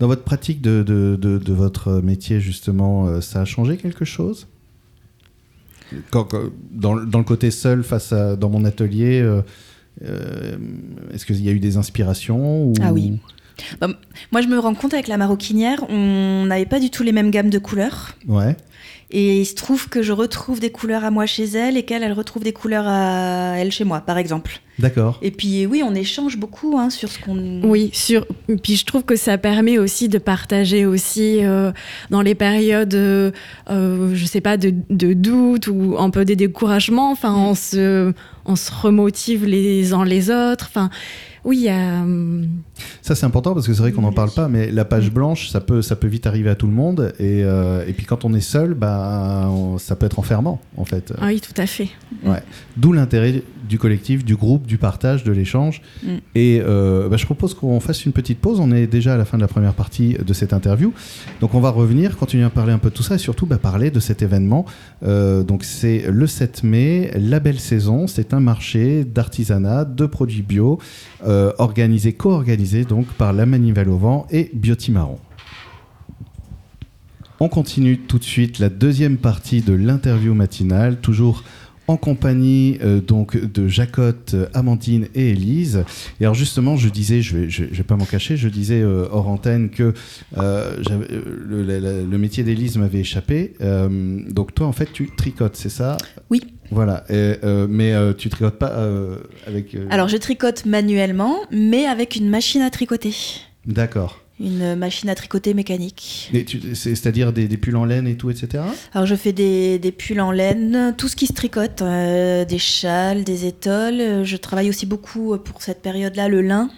Dans 0.00 0.06
votre 0.06 0.22
pratique 0.22 0.60
de, 0.60 0.82
de, 0.82 1.16
de, 1.16 1.52
votre 1.52 2.00
métier, 2.00 2.40
justement, 2.40 3.20
ça 3.20 3.42
a 3.42 3.44
changé 3.44 3.76
quelque 3.76 4.04
chose? 4.04 4.46
Quand, 6.10 6.28
dans, 6.70 6.96
dans, 6.96 7.18
le 7.18 7.24
côté 7.24 7.50
seul, 7.50 7.82
face 7.82 8.12
à 8.12 8.36
dans 8.36 8.50
mon 8.50 8.64
atelier, 8.64 9.26
est-ce 10.00 11.26
qu'il 11.26 11.42
y 11.42 11.48
a 11.48 11.52
eu 11.52 11.60
des 11.60 11.76
inspirations 11.76 12.64
ou... 12.64 12.72
Ah 12.80 12.92
oui. 12.92 13.18
Bah, 13.80 13.88
moi, 14.32 14.40
je 14.40 14.48
me 14.48 14.58
rends 14.58 14.74
compte 14.74 14.94
avec 14.94 15.08
la 15.08 15.16
maroquinière, 15.16 15.84
on 15.90 16.46
n'avait 16.46 16.66
pas 16.66 16.80
du 16.80 16.90
tout 16.90 17.02
les 17.02 17.12
mêmes 17.12 17.30
gammes 17.30 17.50
de 17.50 17.58
couleurs. 17.58 18.16
Ouais. 18.26 18.56
Et 19.10 19.40
il 19.40 19.46
se 19.46 19.54
trouve 19.54 19.88
que 19.88 20.02
je 20.02 20.12
retrouve 20.12 20.60
des 20.60 20.70
couleurs 20.70 21.02
à 21.02 21.10
moi 21.10 21.24
chez 21.24 21.44
elle 21.44 21.78
et 21.78 21.82
qu'elle, 21.84 22.02
elle 22.02 22.12
retrouve 22.12 22.42
des 22.42 22.52
couleurs 22.52 22.86
à 22.86 23.54
elle 23.56 23.72
chez 23.72 23.84
moi, 23.84 24.00
par 24.00 24.18
exemple. 24.18 24.60
D'accord. 24.78 25.18
Et 25.22 25.30
puis 25.30 25.66
oui, 25.66 25.82
on 25.84 25.94
échange 25.94 26.36
beaucoup 26.36 26.78
hein, 26.78 26.90
sur 26.90 27.08
ce 27.08 27.18
qu'on. 27.18 27.62
Oui, 27.64 27.88
sur. 27.94 28.26
Puis 28.62 28.76
je 28.76 28.84
trouve 28.84 29.04
que 29.04 29.16
ça 29.16 29.38
permet 29.38 29.78
aussi 29.78 30.08
de 30.10 30.18
partager 30.18 30.84
aussi 30.84 31.38
euh, 31.42 31.72
dans 32.10 32.20
les 32.20 32.34
périodes, 32.34 32.94
euh, 32.94 33.30
euh, 33.70 34.10
je 34.14 34.24
sais 34.26 34.42
pas, 34.42 34.58
de, 34.58 34.74
de, 34.90 35.14
doute 35.14 35.68
ou 35.68 35.96
un 35.98 36.10
peu 36.10 36.26
des 36.26 36.36
découragements. 36.36 37.10
Enfin, 37.10 37.34
on 37.34 37.54
se, 37.54 38.12
on 38.44 38.56
se 38.56 38.70
remotive 38.70 39.46
les 39.46 39.94
uns 39.94 40.04
les 40.04 40.30
autres. 40.30 40.66
Enfin, 40.68 40.90
oui, 41.44 41.66
euh, 41.68 42.44
Ça, 43.02 43.14
c'est 43.14 43.26
important 43.26 43.54
parce 43.54 43.66
que 43.66 43.74
c'est 43.74 43.80
vrai 43.80 43.92
qu'on 43.92 44.02
n'en 44.02 44.12
parle 44.12 44.30
pas, 44.30 44.48
mais 44.48 44.70
la 44.70 44.84
page 44.84 45.10
blanche, 45.10 45.48
ça 45.48 45.60
peut, 45.60 45.82
ça 45.82 45.96
peut 45.96 46.06
vite 46.06 46.26
arriver 46.26 46.50
à 46.50 46.54
tout 46.54 46.66
le 46.66 46.72
monde. 46.72 47.12
Et, 47.18 47.42
euh, 47.44 47.84
et 47.86 47.92
puis 47.92 48.06
quand 48.06 48.24
on 48.24 48.34
est 48.34 48.40
seul, 48.40 48.74
bah, 48.74 49.50
ça 49.78 49.96
peut 49.96 50.06
être 50.06 50.18
enfermant, 50.18 50.60
en 50.76 50.84
fait. 50.84 51.12
Ah 51.20 51.26
oui, 51.26 51.40
tout 51.40 51.58
à 51.60 51.66
fait. 51.66 51.88
Ouais. 52.24 52.42
D'où 52.76 52.92
l'intérêt 52.92 53.42
du 53.68 53.78
collectif, 53.78 54.24
du 54.24 54.36
groupe, 54.36 54.66
du 54.66 54.78
partage, 54.78 55.24
de 55.24 55.32
l'échange. 55.32 55.82
Mm. 56.02 56.08
Et 56.34 56.60
euh, 56.64 57.08
bah, 57.08 57.16
je 57.16 57.24
propose 57.24 57.54
qu'on 57.54 57.80
fasse 57.80 58.04
une 58.04 58.12
petite 58.12 58.38
pause. 58.38 58.60
On 58.60 58.72
est 58.72 58.86
déjà 58.86 59.14
à 59.14 59.16
la 59.16 59.24
fin 59.24 59.36
de 59.36 59.42
la 59.42 59.48
première 59.48 59.74
partie 59.74 60.14
de 60.14 60.32
cette 60.32 60.52
interview. 60.52 60.92
Donc 61.40 61.54
on 61.54 61.60
va 61.60 61.70
revenir, 61.70 62.16
continuer 62.16 62.44
à 62.44 62.50
parler 62.50 62.72
un 62.72 62.78
peu 62.78 62.90
de 62.90 62.94
tout 62.94 63.02
ça 63.02 63.14
et 63.14 63.18
surtout 63.18 63.46
bah, 63.46 63.58
parler 63.58 63.90
de 63.90 64.00
cet 64.00 64.22
événement. 64.22 64.64
Euh, 65.02 65.42
donc 65.42 65.64
c'est 65.64 66.04
le 66.10 66.26
7 66.26 66.64
mai, 66.64 67.10
la 67.14 67.40
belle 67.40 67.60
saison. 67.60 68.06
C'est 68.06 68.34
un 68.34 68.40
marché 68.40 69.04
d'artisanat, 69.04 69.84
de 69.84 70.06
produits 70.06 70.42
bio, 70.42 70.78
euh, 71.26 71.52
organisé, 71.58 72.12
co-organisé 72.12 72.84
donc 72.84 73.06
par 73.06 73.32
la 73.32 73.46
Manivelle 73.46 73.88
au 73.88 73.98
vent 73.98 74.26
et 74.30 74.50
Biotimaron. 74.54 75.18
On 77.40 77.48
continue 77.48 77.98
tout 77.98 78.18
de 78.18 78.24
suite 78.24 78.58
la 78.58 78.68
deuxième 78.68 79.16
partie 79.16 79.60
de 79.60 79.72
l'interview 79.72 80.34
matinale, 80.34 80.96
toujours 80.96 81.44
en 81.88 81.96
compagnie 81.96 82.78
euh, 82.82 83.00
donc 83.00 83.36
de 83.36 83.66
Jacotte, 83.66 84.36
Amandine 84.54 85.08
et 85.14 85.30
Élise. 85.30 85.84
Et 86.20 86.24
alors 86.24 86.34
justement, 86.34 86.76
je 86.76 86.88
disais, 86.88 87.22
je 87.22 87.36
vais, 87.36 87.50
je, 87.50 87.64
vais 87.64 87.82
pas 87.82 87.96
m'en 87.96 88.04
cacher, 88.04 88.36
je 88.36 88.48
disais 88.48 88.80
euh, 88.80 89.08
hors 89.10 89.28
antenne 89.28 89.70
que 89.70 89.94
euh, 90.36 90.76
le, 90.88 91.62
le, 91.64 92.04
le, 92.04 92.18
métier 92.18 92.44
d'Élise 92.44 92.76
m'avait 92.76 93.00
échappé. 93.00 93.54
donc 93.60 94.54
toi, 94.54 94.66
en 94.66 94.72
fait, 94.72 94.92
tu 94.92 95.10
tricotes, 95.16 95.56
c'est 95.56 95.70
ça? 95.70 95.96
Oui. 96.30 96.42
Voilà, 96.70 97.04
mais 97.68 97.94
tu 98.18 98.28
tricotes 98.28 98.58
pas 98.58 98.86
avec. 99.46 99.74
Alors 99.90 100.08
je 100.08 100.18
tricote 100.18 100.66
manuellement, 100.66 101.36
mais 101.50 101.86
avec 101.86 102.16
une 102.16 102.28
machine 102.28 102.60
à 102.60 102.68
tricoter. 102.68 103.14
D'accord. 103.66 104.20
Une 104.40 104.76
machine 104.76 105.08
à 105.08 105.16
tricoter 105.16 105.52
mécanique. 105.52 106.30
C'est-à-dire 106.74 107.32
des, 107.32 107.48
pulls 107.56 107.76
en 107.76 107.84
laine 107.84 108.06
et 108.06 108.16
tout, 108.16 108.30
etc. 108.30 108.62
Alors 108.92 109.06
je 109.06 109.16
fais 109.16 109.32
des, 109.32 109.94
pulls 109.96 110.20
en 110.20 110.30
laine, 110.30 110.94
tout 110.96 111.08
ce 111.08 111.16
qui 111.16 111.26
se 111.26 111.32
tricote, 111.32 111.82
euh, 111.82 112.44
des 112.44 112.58
châles, 112.58 113.24
des 113.24 113.46
étoiles. 113.46 114.24
Je 114.24 114.36
travaille 114.36 114.68
aussi 114.68 114.86
beaucoup 114.86 115.34
euh, 115.34 115.38
pour 115.38 115.62
cette 115.62 115.82
période-là 115.82 116.28
le 116.28 116.42
lin. 116.42 116.70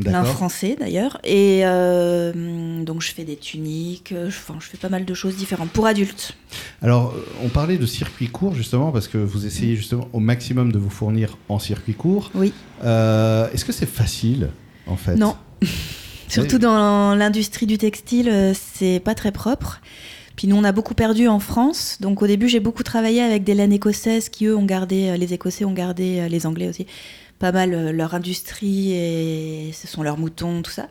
Lin 0.00 0.22
français 0.24 0.76
d'ailleurs. 0.78 1.18
Et 1.24 1.62
euh, 1.64 2.84
donc 2.84 3.02
je 3.02 3.10
fais 3.10 3.24
des 3.24 3.36
tuniques, 3.36 4.14
enfin, 4.26 4.54
je 4.60 4.66
fais 4.66 4.76
pas 4.76 4.90
mal 4.90 5.04
de 5.04 5.14
choses 5.14 5.36
différentes 5.36 5.70
pour 5.70 5.86
adultes. 5.86 6.36
Alors 6.82 7.14
on 7.42 7.48
parlait 7.48 7.78
de 7.78 7.86
circuit 7.86 8.28
court 8.28 8.54
justement 8.54 8.92
parce 8.92 9.08
que 9.08 9.18
vous 9.18 9.44
essayez 9.44 9.74
justement 9.74 10.08
au 10.12 10.20
maximum 10.20 10.70
de 10.70 10.78
vous 10.78 10.90
fournir 10.90 11.36
en 11.48 11.58
circuit 11.58 11.94
court. 11.94 12.30
Oui. 12.34 12.52
Est-ce 12.82 13.64
que 13.64 13.72
c'est 13.72 13.90
facile 13.90 14.50
en 14.86 14.96
fait? 14.96 15.16
Non. 15.16 15.34
Surtout 16.28 16.58
dans 16.58 17.14
l'industrie 17.14 17.66
du 17.66 17.78
textile, 17.78 18.28
euh, 18.28 18.52
c'est 18.54 19.00
pas 19.00 19.14
très 19.14 19.32
propre. 19.32 19.80
Puis 20.36 20.46
nous, 20.46 20.56
on 20.56 20.64
a 20.64 20.72
beaucoup 20.72 20.94
perdu 20.94 21.26
en 21.26 21.40
France. 21.40 21.98
Donc 22.00 22.22
au 22.22 22.26
début, 22.26 22.48
j'ai 22.48 22.60
beaucoup 22.60 22.82
travaillé 22.82 23.22
avec 23.22 23.44
des 23.44 23.54
laines 23.54 23.72
écossaises 23.72 24.28
qui, 24.28 24.46
eux, 24.46 24.56
ont 24.56 24.64
gardé, 24.64 25.08
euh, 25.08 25.16
les 25.16 25.34
Écossais 25.34 25.64
ont 25.64 25.72
gardé, 25.72 26.20
euh, 26.20 26.28
les 26.28 26.46
Anglais 26.46 26.68
aussi, 26.68 26.86
pas 27.38 27.52
mal 27.52 27.90
leur 27.90 28.14
industrie 28.14 28.92
et 28.92 29.70
ce 29.72 29.86
sont 29.86 30.02
leurs 30.02 30.18
moutons, 30.18 30.62
tout 30.62 30.70
ça. 30.70 30.88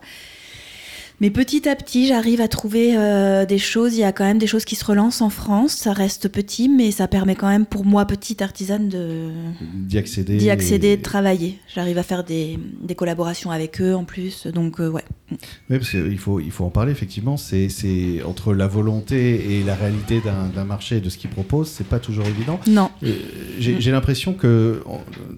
Mais 1.20 1.30
petit 1.30 1.68
à 1.68 1.74
petit, 1.74 2.06
j'arrive 2.06 2.40
à 2.40 2.46
trouver 2.46 2.96
euh, 2.96 3.44
des 3.44 3.58
choses. 3.58 3.94
Il 3.94 4.00
y 4.00 4.04
a 4.04 4.12
quand 4.12 4.24
même 4.24 4.38
des 4.38 4.46
choses 4.46 4.64
qui 4.64 4.76
se 4.76 4.84
relancent 4.84 5.20
en 5.20 5.30
France. 5.30 5.72
Ça 5.72 5.92
reste 5.92 6.28
petit, 6.28 6.68
mais 6.68 6.92
ça 6.92 7.08
permet 7.08 7.34
quand 7.34 7.48
même 7.48 7.66
pour 7.66 7.84
moi, 7.84 8.06
petite 8.06 8.40
artisane, 8.40 8.88
de 8.88 9.30
d'y 9.74 9.98
accéder, 9.98 10.36
d'y 10.36 10.50
accéder, 10.50 10.96
de 10.96 11.02
travailler. 11.02 11.58
J'arrive 11.74 11.98
à 11.98 12.04
faire 12.04 12.22
des, 12.22 12.58
des, 12.82 12.94
collaborations 12.94 13.50
avec 13.50 13.80
eux 13.80 13.96
en 13.96 14.04
plus. 14.04 14.46
Donc 14.46 14.80
euh, 14.80 14.88
ouais. 14.88 15.04
Oui, 15.30 15.78
parce 15.78 15.90
qu'il 15.90 16.18
faut 16.18 16.40
il 16.40 16.50
faut 16.50 16.64
en 16.64 16.70
parler 16.70 16.92
effectivement. 16.92 17.36
C'est 17.36 17.68
c'est 17.68 18.22
entre 18.24 18.54
la 18.54 18.66
volonté 18.66 19.58
et 19.58 19.64
la 19.64 19.74
réalité 19.74 20.22
d'un 20.54 20.64
marché 20.64 21.00
de 21.00 21.08
ce 21.08 21.18
qu'ils 21.18 21.30
proposent, 21.30 21.68
c'est 21.68 21.86
pas 21.86 21.98
toujours 21.98 22.26
évident. 22.26 22.60
Non. 22.66 22.90
Euh, 23.02 23.14
j'ai 23.58 23.90
l'impression 23.90 24.34
que 24.34 24.82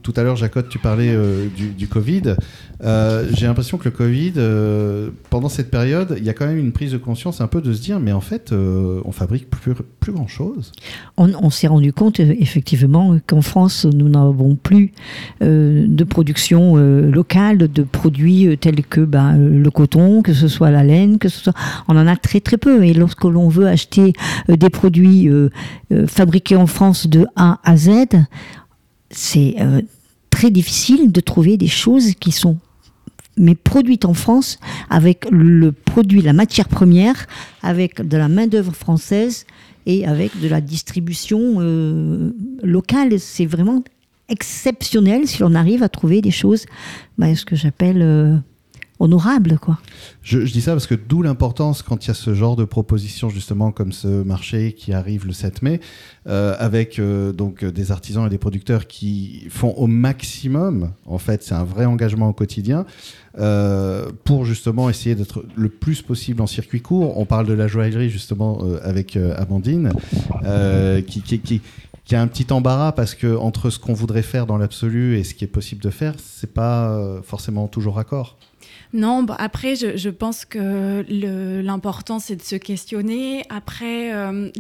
tout 0.03 0.13
à 0.17 0.23
l'heure, 0.23 0.37
Jacotte, 0.37 0.69
tu 0.69 0.79
parlais 0.79 1.17
du, 1.57 1.71
du, 1.71 1.89
Covid. 1.89 2.35
j'ai 2.83 3.47
l'impression 3.47 3.79
que 3.79 3.85
le 3.85 3.91
Covid, 3.91 4.33
pendant 5.31 5.49
cette 5.49 5.71
période, 5.71 6.15
il 6.19 6.25
y 6.25 6.31
a 6.31 6.35
quand 6.35 6.47
même 6.47 6.59
une 6.59 6.73
prise 6.73 6.93
de 6.93 6.99
conscience 6.99 7.41
un 7.41 7.47
peu 7.47 7.61
de 7.61 7.73
se 7.73 7.81
dire, 7.81 8.01
mais 8.01 8.13
en 8.13 8.21
fait, 8.21 8.53
euh, 8.53 9.01
on 9.05 9.13
fabrique 9.13 9.49
plus, 9.51 9.75
plus 10.01 10.13
grand-chose. 10.13 10.73
On, 11.17 11.51
s'est 11.51 11.67
rendu 11.67 11.93
compte 11.93 12.21
euh, 12.21 12.35
effectivement 12.39 13.17
qu'en 13.27 13.43
France, 13.43 13.85
nous 13.85 14.09
n'avons 14.09 14.57
plus 14.57 14.93
euh, 15.43 15.87
de 15.89 16.05
production 16.05 16.77
locale 16.77 17.59
de 17.59 17.83
produits 17.83 18.57
tels 18.59 18.83
que 18.85 19.01
ben, 19.01 19.37
le 19.37 19.71
que 20.23 20.35
ce 20.35 20.49
soit 20.49 20.71
la 20.71 20.83
laine, 20.83 21.19
que 21.19 21.29
ce 21.29 21.41
soit... 21.41 21.55
On 21.89 21.97
en 21.97 22.07
a 22.07 22.17
très 22.17 22.41
très 22.41 22.57
peu. 22.57 22.85
Et 22.85 22.95
lorsque 22.95 23.25
l'on 23.25 23.49
veut 23.49 23.67
acheter 23.67 24.13
des 24.49 24.71
produits 24.71 25.29
fabriqués 26.07 26.57
en 26.57 26.67
France 26.67 27.07
de 27.07 27.27
A 27.37 27.61
à 27.65 27.77
Z, 27.77 27.91
c'est 29.11 29.57
très 30.31 30.51
difficile 30.51 31.13
de 31.13 31.21
trouver 31.21 31.57
des 31.57 31.69
choses 31.69 32.15
qui 32.15 32.33
sont 32.33 32.59
mais 33.37 33.55
produite 33.55 34.05
en 34.05 34.15
France 34.15 34.59
avec 34.91 35.27
le 35.31 35.73
produit, 35.73 36.21
la 36.21 36.33
matière 36.33 36.69
première, 36.69 37.27
avec 37.63 38.07
de 38.07 38.17
la 38.17 38.29
main-d'œuvre 38.29 38.75
française 38.75 39.47
et 39.87 40.07
avec 40.07 40.39
de 40.41 40.49
la 40.49 40.61
distribution 40.61 41.57
euh, 41.59 42.33
locale. 42.63 43.19
C'est 43.19 43.47
vraiment 43.47 43.83
exceptionnel 44.29 45.27
si 45.27 45.43
on 45.43 45.55
arrive 45.55 45.83
à 45.83 45.89
trouver 45.89 46.21
des 46.21 46.31
choses, 46.31 46.67
bah, 47.19 47.35
ce 47.35 47.45
que 47.45 47.57
j'appelle 47.57 48.03
euh, 48.03 48.37
honorable. 49.01 49.59
Quoi. 49.59 49.79
Je, 50.23 50.39
dis 50.39 50.61
ça 50.61 50.73
parce 50.73 50.87
que 50.87 50.95
d'où 50.95 51.23
l'importance 51.23 51.83
quand 51.83 52.05
il 52.05 52.09
y 52.09 52.11
a 52.11 52.15
ce 52.15 52.35
genre 52.35 52.55
de 52.55 52.65
proposition 52.65 53.31
justement 53.31 53.73
comme 53.73 53.93
ce 53.93 54.07
marché 54.07 54.75
qui 54.75 54.93
arrive 54.93 55.27
le 55.27 55.33
7 55.33 55.63
mai, 55.63 55.81
euh, 56.29 56.55
avec 56.59 56.99
euh, 56.99 57.33
donc 57.33 57.65
des 57.65 57.91
artisans 57.91 58.27
et 58.27 58.29
des 58.29 58.39
producteurs 58.39 58.87
qui 58.87 59.47
font 59.49 59.71
au 59.73 59.87
maximum, 59.87 60.93
en 61.07 61.19
fait 61.19 61.43
c'est 61.43 61.55
un 61.55 61.65
vrai 61.65 61.87
engagement 61.87 62.29
au 62.29 62.35
quotidien, 62.35 62.85
euh, 63.39 64.11
pour 64.25 64.45
justement 64.45 64.91
essayer 64.91 65.15
d'être 65.15 65.45
le 65.57 65.71
plus 65.71 66.03
possible 66.03 66.43
en 66.43 66.47
circuit 66.47 66.83
court. 66.83 67.19
On 67.19 67.25
parle 67.25 67.47
de 67.47 67.55
la 67.55 67.69
joaillerie 67.69 68.11
justement 68.11 68.61
avec 68.83 69.17
Amandine, 69.17 69.93
qui, 71.07 71.63
a 72.13 72.21
un 72.21 72.27
petit 72.27 72.53
embarras 72.53 72.93
parce 72.93 73.15
que 73.15 73.37
entre 73.37 73.71
ce 73.71 73.79
qu'on 73.79 73.95
voudrait 73.95 74.23
faire 74.23 74.45
dans 74.45 74.59
l'absolu 74.59 75.17
et 75.17 75.25
ce 75.25 75.33
qui 75.33 75.45
est 75.45 75.49
possible 75.49 75.81
de 75.81 75.91
faire, 75.91 76.15
c'est 76.19 76.53
pas 76.53 77.21
forcément 77.23 77.69
toujours 77.69 77.95
raccord. 77.95 78.37
Non, 78.93 79.23
bah, 79.23 79.37
après, 79.39 79.77
je, 79.77 80.09
pense 80.09 80.45
que 80.45 81.05
l'important, 81.63 82.19
c'est 82.19 82.37
de 82.37 82.43
se 82.43 82.57
questionner. 82.57 83.45
Après, 83.49 84.13
euh, 84.13 84.51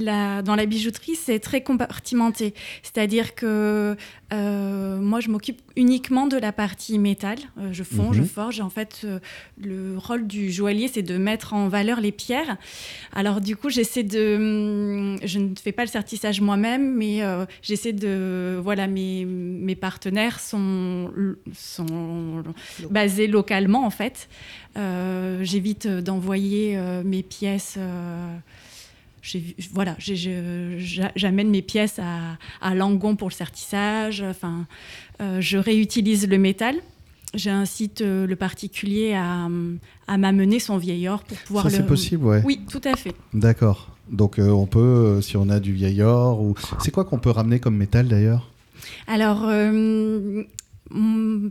dans 0.42 0.54
la 0.54 0.66
bijouterie, 0.66 1.16
c'est 1.16 1.40
très 1.40 1.62
compartimenté. 1.62 2.54
C'est-à-dire 2.82 3.34
que 3.34 3.96
euh, 4.32 4.98
moi, 5.00 5.18
je 5.18 5.30
m'occupe 5.30 5.60
uniquement 5.74 6.28
de 6.28 6.36
la 6.36 6.52
partie 6.52 6.98
métal. 7.00 7.38
Euh, 7.58 7.70
je 7.72 7.82
fonds, 7.82 8.12
je 8.12 8.20
mhm. 8.20 8.28
forge. 8.28 8.60
En 8.60 8.70
fait, 8.70 9.04
le 9.60 9.98
rôle 9.98 10.28
du 10.28 10.52
joaillier, 10.52 10.86
c'est 10.86 11.02
de 11.02 11.18
mettre 11.18 11.52
en 11.52 11.68
valeur 11.68 12.00
les 12.00 12.12
pierres. 12.12 12.56
Alors, 13.12 13.40
du 13.40 13.56
coup, 13.56 13.68
j'essaie 13.68 14.04
de... 14.04 14.36
Hum, 14.36 15.18
je 15.24 15.40
ne 15.40 15.54
fais 15.60 15.72
pas 15.72 15.82
le 15.82 15.90
sertissage 15.90 16.40
moi-même, 16.40 16.94
mais 16.94 17.20
j'essaie 17.62 17.92
de... 17.92 18.60
Voilà, 18.62 18.86
mes, 18.86 19.24
mes 19.24 19.74
partenaires 19.74 20.38
sont, 20.38 21.10
sont 21.52 22.44
basés 22.90 23.26
localement, 23.26 23.84
en 23.84 23.90
fait. 23.90 24.19
Euh, 24.76 25.40
j'évite 25.42 25.86
d'envoyer 25.86 26.76
euh, 26.76 27.02
mes 27.04 27.22
pièces. 27.22 27.76
Euh, 27.78 28.36
voilà, 29.72 29.96
j'amène 29.98 31.50
mes 31.50 31.62
pièces 31.62 31.98
à, 31.98 32.38
à, 32.62 32.74
Langon 32.74 33.16
pour 33.16 33.28
le 33.28 33.34
sertissage. 33.34 34.22
Enfin, 34.22 34.66
je 35.20 35.58
réutilise 35.58 36.26
le 36.26 36.38
métal. 36.38 36.76
J'incite 37.34 38.00
le 38.00 38.34
particulier 38.34 39.12
à, 39.12 39.46
à 40.08 40.16
m'amener 40.16 40.58
son 40.58 40.78
vieil 40.78 41.06
or 41.06 41.22
pour 41.22 41.36
pouvoir 41.38 41.64
Ça, 41.64 41.70
le. 41.70 41.76
C'est 41.76 41.86
possible, 41.86 42.24
ouais. 42.24 42.42
Oui, 42.44 42.60
tout 42.70 42.80
à 42.84 42.96
fait. 42.96 43.14
D'accord. 43.34 43.94
Donc 44.10 44.38
on 44.38 44.66
peut, 44.66 45.20
si 45.20 45.36
on 45.36 45.50
a 45.50 45.60
du 45.60 45.74
vieil 45.74 46.02
or, 46.02 46.40
ou 46.40 46.54
c'est 46.82 46.90
quoi 46.90 47.04
qu'on 47.04 47.18
peut 47.18 47.30
ramener 47.30 47.60
comme 47.60 47.76
métal 47.76 48.08
d'ailleurs? 48.08 48.50
Alors, 49.06 49.46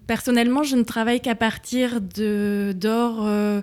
personnellement, 0.08 0.64
je 0.64 0.76
ne 0.76 0.84
travaille 0.84 1.22
qu'à 1.22 1.36
partir 1.36 2.02
d'or 2.02 3.26
euh, 3.26 3.62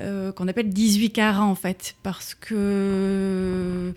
euh, 0.00 0.32
qu'on 0.32 0.48
appelle 0.48 0.70
18 0.70 1.10
carats 1.10 1.44
en 1.44 1.54
fait, 1.54 1.96
parce 2.02 2.34
que 2.34 3.92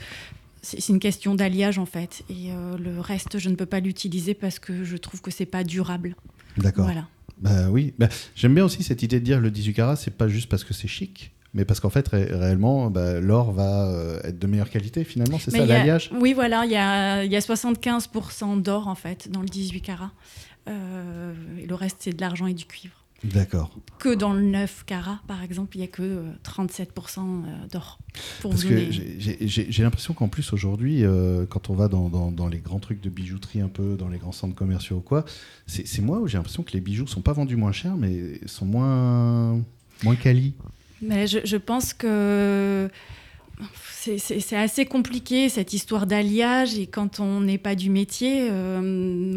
c'est 0.61 0.89
une 0.89 0.99
question 0.99 1.35
d'alliage 1.35 1.79
en 1.79 1.85
fait, 1.85 2.23
et 2.29 2.51
euh, 2.51 2.77
le 2.77 2.99
reste, 2.99 3.39
je 3.39 3.49
ne 3.49 3.55
peux 3.55 3.65
pas 3.65 3.79
l'utiliser 3.79 4.33
parce 4.33 4.59
que 4.59 4.83
je 4.83 4.97
trouve 4.97 5.21
que 5.21 5.31
c'est 5.31 5.45
pas 5.45 5.63
durable. 5.63 6.15
D'accord. 6.57 6.85
Voilà. 6.85 7.07
Bah 7.37 7.69
oui, 7.69 7.93
bah, 7.99 8.07
j'aime 8.35 8.55
bien 8.55 8.63
aussi 8.63 8.81
cette 8.83 9.03
idée 9.03 9.19
de 9.19 9.25
dire 9.25 9.39
le 9.39 9.51
18 9.51 9.73
carats, 9.73 9.95
c'est 9.95 10.15
pas 10.15 10.27
juste 10.27 10.49
parce 10.49 10.63
que 10.63 10.73
c'est 10.73 10.87
chic, 10.87 11.31
mais 11.53 11.65
parce 11.65 11.79
qu'en 11.81 11.89
fait, 11.89 12.07
réellement, 12.09 12.89
bah, 12.89 13.19
l'or 13.19 13.51
va 13.51 14.19
être 14.23 14.39
de 14.39 14.47
meilleure 14.47 14.69
qualité 14.69 15.03
finalement, 15.03 15.37
c'est 15.39 15.51
ça 15.51 15.65
l'alliage? 15.65 16.09
Oui, 16.19 16.33
voilà, 16.33 16.65
il 16.65 16.71
y 16.71 16.77
a, 16.77 17.23
y 17.25 17.35
a 17.35 17.39
75% 17.39 18.61
d'or 18.61 18.87
en 18.87 18.95
fait 18.95 19.29
dans 19.29 19.41
le 19.41 19.47
18 19.47 19.81
carats. 19.81 20.11
Euh, 20.67 21.33
et 21.59 21.65
le 21.65 21.75
reste, 21.75 21.97
c'est 21.99 22.13
de 22.13 22.21
l'argent 22.21 22.47
et 22.47 22.53
du 22.53 22.65
cuivre. 22.65 22.95
D'accord. 23.23 23.75
Que 23.97 24.13
dans 24.13 24.33
le 24.33 24.41
9 24.41 24.83
carats, 24.85 25.21
par 25.27 25.41
exemple, 25.41 25.77
il 25.77 25.79
n'y 25.79 25.85
a 25.85 25.87
que 25.87 26.25
37% 26.43 26.83
euh, 26.83 27.47
euh, 27.47 27.67
d'or. 27.71 27.97
Parce 28.43 28.63
que 28.63 28.91
j'ai 28.91 29.83
l'impression 29.83 30.13
qu'en 30.13 30.27
plus, 30.27 30.53
aujourd'hui, 30.53 31.03
quand 31.49 31.69
on 31.69 31.73
va 31.73 31.87
dans, 31.87 32.09
dans, 32.09 32.47
les 32.47 32.59
grands 32.59 32.79
trucs 32.79 33.01
de 33.01 33.09
bijouterie, 33.09 33.61
un 33.61 33.67
peu, 33.67 33.95
dans 33.95 34.09
les 34.09 34.19
grands 34.19 34.31
centres 34.31 34.55
commerciaux 34.55 34.97
ou 34.97 35.01
quoi, 35.01 35.25
c'est 35.65 36.01
moi 36.01 36.19
où 36.19 36.27
j'ai 36.27 36.37
l'impression 36.37 36.63
que 36.63 36.73
les 36.73 36.81
bijoux 36.81 37.07
sont 37.07 37.21
pas 37.21 37.33
vendus 37.33 37.55
moins 37.55 37.71
cher, 37.71 37.95
mais 37.95 38.39
sont 38.45 38.65
moins, 38.65 39.59
moins 40.03 40.15
quali. 40.15 40.53
Mais 41.01 41.27
je, 41.27 41.39
je 41.43 41.57
pense 41.57 41.93
que 41.93 42.89
c'est 43.91 44.55
assez 44.55 44.85
compliqué 44.85 45.49
cette 45.49 45.73
histoire 45.73 46.05
d'alliage 46.05 46.77
et 46.77 46.87
quand 46.87 47.19
on 47.19 47.41
n'est 47.41 47.57
pas 47.57 47.75
du 47.75 47.89
métier, 47.89 48.47
euh, 48.51 49.35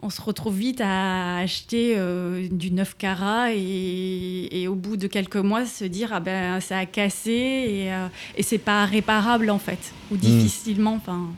on, 0.00 0.10
se 0.10 0.22
retrouve 0.22 0.56
vite 0.56 0.80
à 0.80 1.38
acheter 1.38 1.94
euh, 1.96 2.46
du 2.50 2.70
9 2.70 2.96
carats 2.96 3.52
et, 3.52 4.66
au 4.68 4.74
bout 4.74 4.96
de 4.96 5.06
quelques 5.08 5.36
mois 5.36 5.66
se 5.66 5.84
dire 5.84 6.10
ah 6.12 6.20
ben 6.20 6.60
ça 6.60 6.78
a 6.78 6.86
cassé 6.86 7.30
et, 7.32 7.92
euh, 7.92 8.06
et 8.36 8.42
c'est 8.42 8.58
pas 8.58 8.84
réparable 8.84 9.50
en 9.50 9.58
fait 9.58 9.92
ou 10.10 10.14
hmm. 10.14 10.18
difficilement. 10.18 10.94
Enfin. 10.94 11.28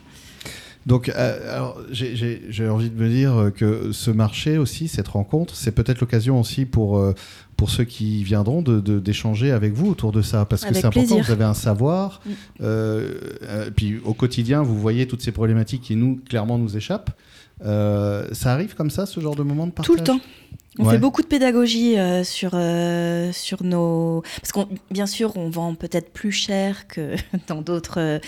Donc, 0.85 1.09
euh, 1.09 1.53
alors, 1.55 1.77
j'ai- 1.91 2.15
j'ai 2.15 2.41
j'ai 2.49 2.67
envie 2.69 2.89
de 2.89 2.99
me 3.01 3.09
dire 3.09 3.51
que 3.55 3.91
ce 3.91 4.09
marché 4.11 4.57
aussi, 4.57 4.87
cette 4.87 5.07
rencontre, 5.09 5.55
c'est 5.55 5.71
peut-être 5.71 5.99
l'occasion 5.99 6.39
aussi 6.39 6.65
pour, 6.65 6.97
euh, 6.97 7.13
pour 7.57 7.69
ceux 7.69 7.83
qui 7.83 8.23
viendront 8.23 8.61
de- 8.61 8.79
de- 8.79 8.99
d'échanger 8.99 9.51
avec 9.51 9.73
vous 9.73 9.89
autour 9.89 10.11
de 10.13 10.21
ça. 10.21 10.45
Parce 10.45 10.63
que 10.63 10.73
c'est 10.73 10.85
important, 10.87 11.15
vous 11.27 11.31
avez 11.31 11.43
un 11.43 11.53
savoir. 11.53 12.21
Mm. 12.25 12.29
euh, 12.61 13.69
puis 13.75 13.99
au 14.05 14.13
quotidien, 14.13 14.61
vous 14.63 14.79
voyez 14.79 15.07
toutes 15.07 15.21
ces 15.21 15.31
problématiques 15.31 15.81
qui, 15.81 15.95
nous, 15.95 16.19
clairement, 16.27 16.57
nous 16.57 16.75
échappent. 16.77 17.11
Euh, 17.65 18.27
ça 18.33 18.53
arrive 18.53 18.75
comme 18.75 18.89
ça, 18.89 19.05
ce 19.05 19.19
genre 19.19 19.35
de 19.35 19.43
moment 19.43 19.67
de 19.67 19.71
partage 19.71 19.93
Tout 19.95 19.99
le 19.99 20.03
temps. 20.05 20.19
On 20.77 20.85
Ouais. 20.85 20.91
fait 20.93 20.97
beaucoup 20.99 21.21
de 21.21 21.27
pédagogie 21.27 21.97
euh, 21.99 22.23
sur, 22.23 22.51
euh, 22.53 23.33
sur 23.33 23.63
nos... 23.63 24.23
Parce 24.39 24.53
qu'on, 24.53 24.69
bien 24.91 25.07
sûr, 25.07 25.35
on 25.35 25.49
vend 25.49 25.75
peut-être 25.75 26.13
plus 26.13 26.31
cher 26.31 26.87
que 26.87 27.15
dans 27.47 27.61
d'autres... 27.61 28.21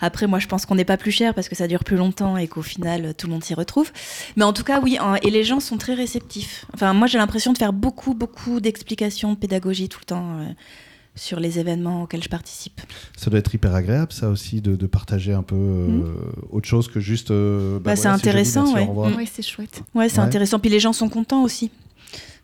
Après, 0.00 0.26
moi, 0.26 0.38
je 0.38 0.46
pense 0.46 0.64
qu'on 0.64 0.76
n'est 0.76 0.86
pas 0.86 0.96
plus 0.96 1.10
cher 1.10 1.34
parce 1.34 1.50
que 1.50 1.54
ça 1.56 1.66
dure 1.68 1.84
plus 1.84 1.96
longtemps 1.96 2.38
et 2.38 2.48
qu'au 2.48 2.62
final, 2.62 3.12
tout 3.14 3.26
le 3.26 3.32
monde 3.34 3.44
s'y 3.44 3.52
retrouve. 3.52 3.92
Mais 4.36 4.44
en 4.44 4.54
tout 4.54 4.64
cas, 4.64 4.80
oui, 4.80 4.96
hein, 4.98 5.16
et 5.22 5.30
les 5.30 5.44
gens 5.44 5.60
sont 5.60 5.76
très 5.76 5.92
réceptifs. 5.94 6.64
Enfin, 6.72 6.94
moi, 6.94 7.08
j'ai 7.08 7.18
l'impression 7.18 7.52
de 7.52 7.58
faire 7.58 7.74
beaucoup, 7.74 8.14
beaucoup 8.14 8.60
d'explications, 8.60 9.32
de 9.34 9.38
pédagogie 9.38 9.90
tout 9.90 9.98
le 10.00 10.06
temps 10.06 10.38
sur 11.18 11.40
les 11.40 11.58
événements 11.58 12.04
auxquels 12.04 12.22
je 12.22 12.28
participe. 12.28 12.80
Ça 13.16 13.28
doit 13.28 13.38
être 13.40 13.54
hyper 13.54 13.74
agréable, 13.74 14.12
ça 14.12 14.28
aussi, 14.30 14.60
de, 14.60 14.76
de 14.76 14.86
partager 14.86 15.32
un 15.32 15.42
peu 15.42 15.54
euh, 15.56 15.86
Mm. 15.88 16.14
autre 16.50 16.66
chose 16.68 16.88
que 16.88 17.00
juste. 17.00 17.30
euh, 17.30 17.78
Bah, 17.80 17.96
c'est 17.96 18.04
joli, 18.04 18.14
intéressant, 18.14 18.72
merci, 18.74 18.88
au 18.88 18.92
ouais. 19.02 19.10
Mm. 19.10 19.16
Ouais, 19.16 19.26
c'est 19.30 19.42
chouette. 19.42 19.82
Ouais, 19.94 20.08
c'est 20.08 20.18
Ouais. 20.18 20.24
intéressant. 20.24 20.58
Puis 20.58 20.70
les 20.70 20.80
gens 20.80 20.92
sont 20.92 21.08
contents 21.08 21.42
aussi 21.42 21.70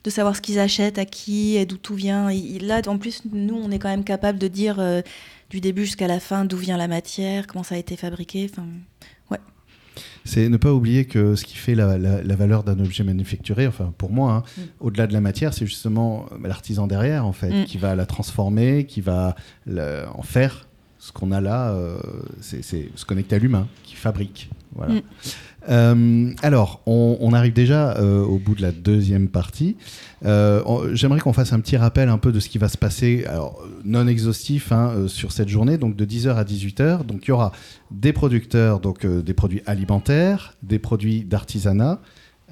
de 0.03 0.11
savoir 0.11 0.37
ce 0.37 0.43
qu'ils 0.43 0.59
achètent, 0.59 0.99
à 0.99 1.07
qui, 1.07 1.57
et 1.57 1.65
d'où 1.65 1.79
tout 1.79 1.95
vient. 1.95 2.29
Et 2.29 2.59
là, 2.59 2.83
en 2.89 2.99
plus, 2.99 3.23
nous, 3.33 3.55
on 3.55 3.71
est 3.71 3.79
quand 3.79 3.89
même 3.89 4.05
capable 4.05 4.39
de 4.39 4.49
dire 4.49 4.77
euh, 4.79 5.01
du 5.49 5.61
début 5.61 5.85
jusqu'à 5.87 6.09
la 6.09 6.21
fin 6.21 6.45
d'où 6.45 6.57
vient 6.59 6.77
la 6.77 6.89
matière, 6.89 7.47
comment 7.47 7.63
ça 7.65 7.77
a 7.77 7.79
été 7.79 7.97
fabriqué. 7.97 8.51
Enfin, 8.53 8.67
C'est 10.25 10.49
ne 10.49 10.57
pas 10.57 10.73
oublier 10.73 11.05
que 11.05 11.35
ce 11.37 11.45
qui 11.45 11.57
fait 11.57 11.75
la, 11.75 11.99
la- 11.99 12.23
la 12.23 12.37
valeur 12.37 12.65
d'un 12.65 12.79
objet 12.81 13.05
manufacturé, 13.05 13.67
enfin 13.67 13.93
pour 13.99 14.11
moi, 14.13 14.33
hein, 14.33 14.43
Mm. 14.57 14.61
au-delà 14.81 15.07
de 15.07 15.13
la 15.13 15.21
matière, 15.21 15.53
c'est 15.55 15.67
justement 15.67 16.27
euh, 16.33 16.49
l'artisan 16.49 16.87
derrière, 16.87 17.27
en 17.27 17.33
fait, 17.33 17.51
Mm. 17.63 17.65
qui 17.67 17.79
va 17.79 17.95
la 17.95 18.07
transformer, 18.07 18.87
qui 18.87 19.01
va 19.01 19.35
en 19.69 20.23
faire 20.23 20.67
ce 20.99 21.13
qu'on 21.13 21.33
a 21.33 21.41
là, 21.41 21.71
euh, 21.73 21.99
c'est 22.41 22.63
c'est 22.65 22.89
se 22.95 23.05
connecter 23.05 23.37
à 23.37 23.39
l'humain, 23.39 23.67
qui 23.83 23.95
fabrique. 23.95 24.51
Voilà. 24.75 24.95
Mm. 24.95 25.03
Euh, 25.69 26.33
alors, 26.43 26.83
on, 26.87 27.17
on 27.21 27.33
arrive 27.33 27.53
déjà 27.53 27.97
euh, 27.97 28.23
au 28.23 28.39
bout 28.39 28.55
de 28.55 28.63
la 28.63 28.73
deuxième 28.73 29.29
partie. 29.29 29.77
Euh, 30.25 30.95
J'aimerais 30.95 31.21
qu'on 31.21 31.33
fasse 31.33 31.53
un 31.53 31.61
petit 31.61 31.77
rappel 31.77 32.09
un 32.09 32.19
peu 32.19 32.33
de 32.33 32.41
ce 32.41 32.49
qui 32.49 32.59
va 32.59 32.69
se 32.69 32.79
passer, 32.79 33.25
alors 33.27 33.63
non 33.85 34.07
exhaustif, 34.07 34.73
hein, 34.73 35.07
sur 35.07 35.33
cette 35.33 35.49
journée, 35.49 35.79
donc 35.79 35.97
de 35.97 36.05
10h 36.05 36.35
à 36.35 36.45
18h. 36.45 37.05
Donc 37.05 37.25
il 37.25 37.29
y 37.29 37.33
aura 37.33 37.53
des 37.91 38.13
producteurs, 38.13 38.81
donc 38.81 39.07
des 39.07 39.35
produits 39.35 39.63
alimentaires, 39.67 40.55
des 40.63 40.79
produits 40.79 41.25
d'artisanat. 41.25 42.01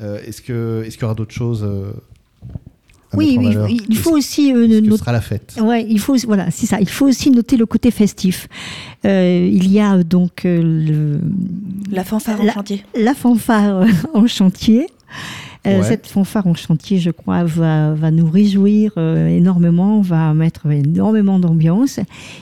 Est-ce 0.00 0.42
qu'il 0.42 1.00
y 1.00 1.04
aura 1.04 1.14
d'autres 1.14 1.34
choses 1.34 1.66
Oui, 3.14 3.36
valeur 3.36 3.68
il 3.68 3.96
faut 3.96 4.16
aussi 4.16 4.52
euh, 4.52 4.66
noter. 4.66 4.96
sera 4.98 5.12
la 5.12 5.20
fête. 5.20 5.54
Ouais, 5.60 5.86
il 5.88 5.98
faut 5.98 6.16
voilà, 6.26 6.50
c'est 6.50 6.66
ça. 6.66 6.80
Il 6.80 6.88
faut 6.88 7.06
aussi 7.06 7.30
noter 7.30 7.56
le 7.56 7.66
côté 7.66 7.90
festif. 7.90 8.48
Euh, 9.04 9.48
il 9.52 9.70
y 9.70 9.80
a 9.80 9.94
euh, 9.96 10.02
donc 10.04 10.44
euh, 10.44 10.60
le, 10.62 11.20
la 11.90 12.04
fanfare 12.04 12.40
en 12.40 12.50
chantier. 12.52 12.84
la 12.98 13.14
fanfare 13.14 13.86
en 14.14 14.26
chantier. 14.26 14.86
Euh, 15.64 15.78
Ouais. 15.78 15.82
Cette 15.84 16.08
fanfare 16.08 16.48
en 16.48 16.54
chantier, 16.54 16.98
je 16.98 17.12
crois, 17.12 17.44
va, 17.44 17.94
va 17.94 18.10
nous 18.10 18.28
réjouir 18.28 18.90
euh, 18.96 19.28
énormément, 19.28 20.00
va 20.00 20.34
mettre 20.34 20.68
énormément 20.68 21.38
d'ambiance. 21.38 22.00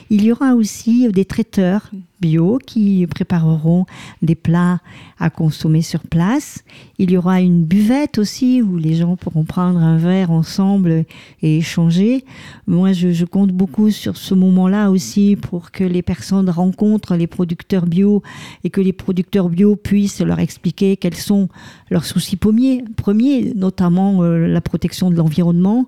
Il 0.09 0.23
y 0.23 0.31
aura 0.31 0.55
aussi 0.55 1.07
des 1.09 1.25
traiteurs 1.25 1.91
bio 2.21 2.59
qui 2.65 3.05
prépareront 3.07 3.85
des 4.21 4.35
plats 4.35 4.79
à 5.19 5.29
consommer 5.29 5.81
sur 5.81 6.01
place. 6.01 6.63
Il 6.97 7.11
y 7.11 7.17
aura 7.17 7.41
une 7.41 7.63
buvette 7.63 8.17
aussi 8.17 8.61
où 8.61 8.77
les 8.77 8.95
gens 8.95 9.15
pourront 9.15 9.43
prendre 9.43 9.79
un 9.79 9.97
verre 9.97 10.31
ensemble 10.31 11.05
et 11.41 11.57
échanger. 11.57 12.23
Moi, 12.67 12.93
je, 12.93 13.25
compte 13.25 13.51
beaucoup 13.51 13.91
sur 13.91 14.17
ce 14.17 14.33
moment-là 14.33 14.89
aussi 14.91 15.37
pour 15.39 15.71
que 15.71 15.83
les 15.83 16.01
personnes 16.01 16.49
rencontrent 16.49 17.15
les 17.15 17.27
producteurs 17.27 17.85
bio 17.85 18.23
et 18.63 18.69
que 18.69 18.81
les 18.81 18.93
producteurs 18.93 19.49
bio 19.49 19.75
puissent 19.75 20.21
leur 20.21 20.39
expliquer 20.39 20.97
quels 20.97 21.15
sont 21.15 21.49
leurs 21.89 22.05
soucis 22.05 22.35
premiers, 22.35 22.83
premiers 22.97 23.53
notamment 23.55 24.23
euh, 24.23 24.47
la 24.47 24.61
protection 24.61 25.09
de 25.09 25.15
l'environnement, 25.15 25.85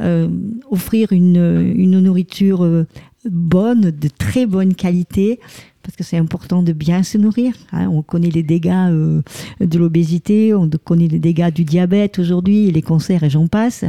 euh, 0.00 0.28
offrir 0.70 1.12
une, 1.12 1.72
une 1.76 2.00
nourriture 2.00 2.64
euh, 2.64 2.86
bonne, 3.30 3.90
de 3.90 4.08
très 4.08 4.46
bonne 4.46 4.74
qualité, 4.74 5.40
parce 5.82 5.96
que 5.96 6.04
c'est 6.04 6.16
important 6.16 6.62
de 6.62 6.72
bien 6.72 7.02
se 7.02 7.16
nourrir. 7.18 7.54
hein. 7.72 7.88
On 7.88 8.02
connaît 8.02 8.30
les 8.30 8.42
dégâts 8.42 8.90
euh, 8.90 9.22
de 9.60 9.78
l'obésité, 9.78 10.54
on 10.54 10.68
connaît 10.84 11.08
les 11.08 11.18
dégâts 11.20 11.52
du 11.52 11.64
diabète 11.64 12.18
aujourd'hui, 12.18 12.70
les 12.70 12.82
cancers 12.82 13.22
et 13.22 13.30
j'en 13.30 13.46
passe. 13.46 13.84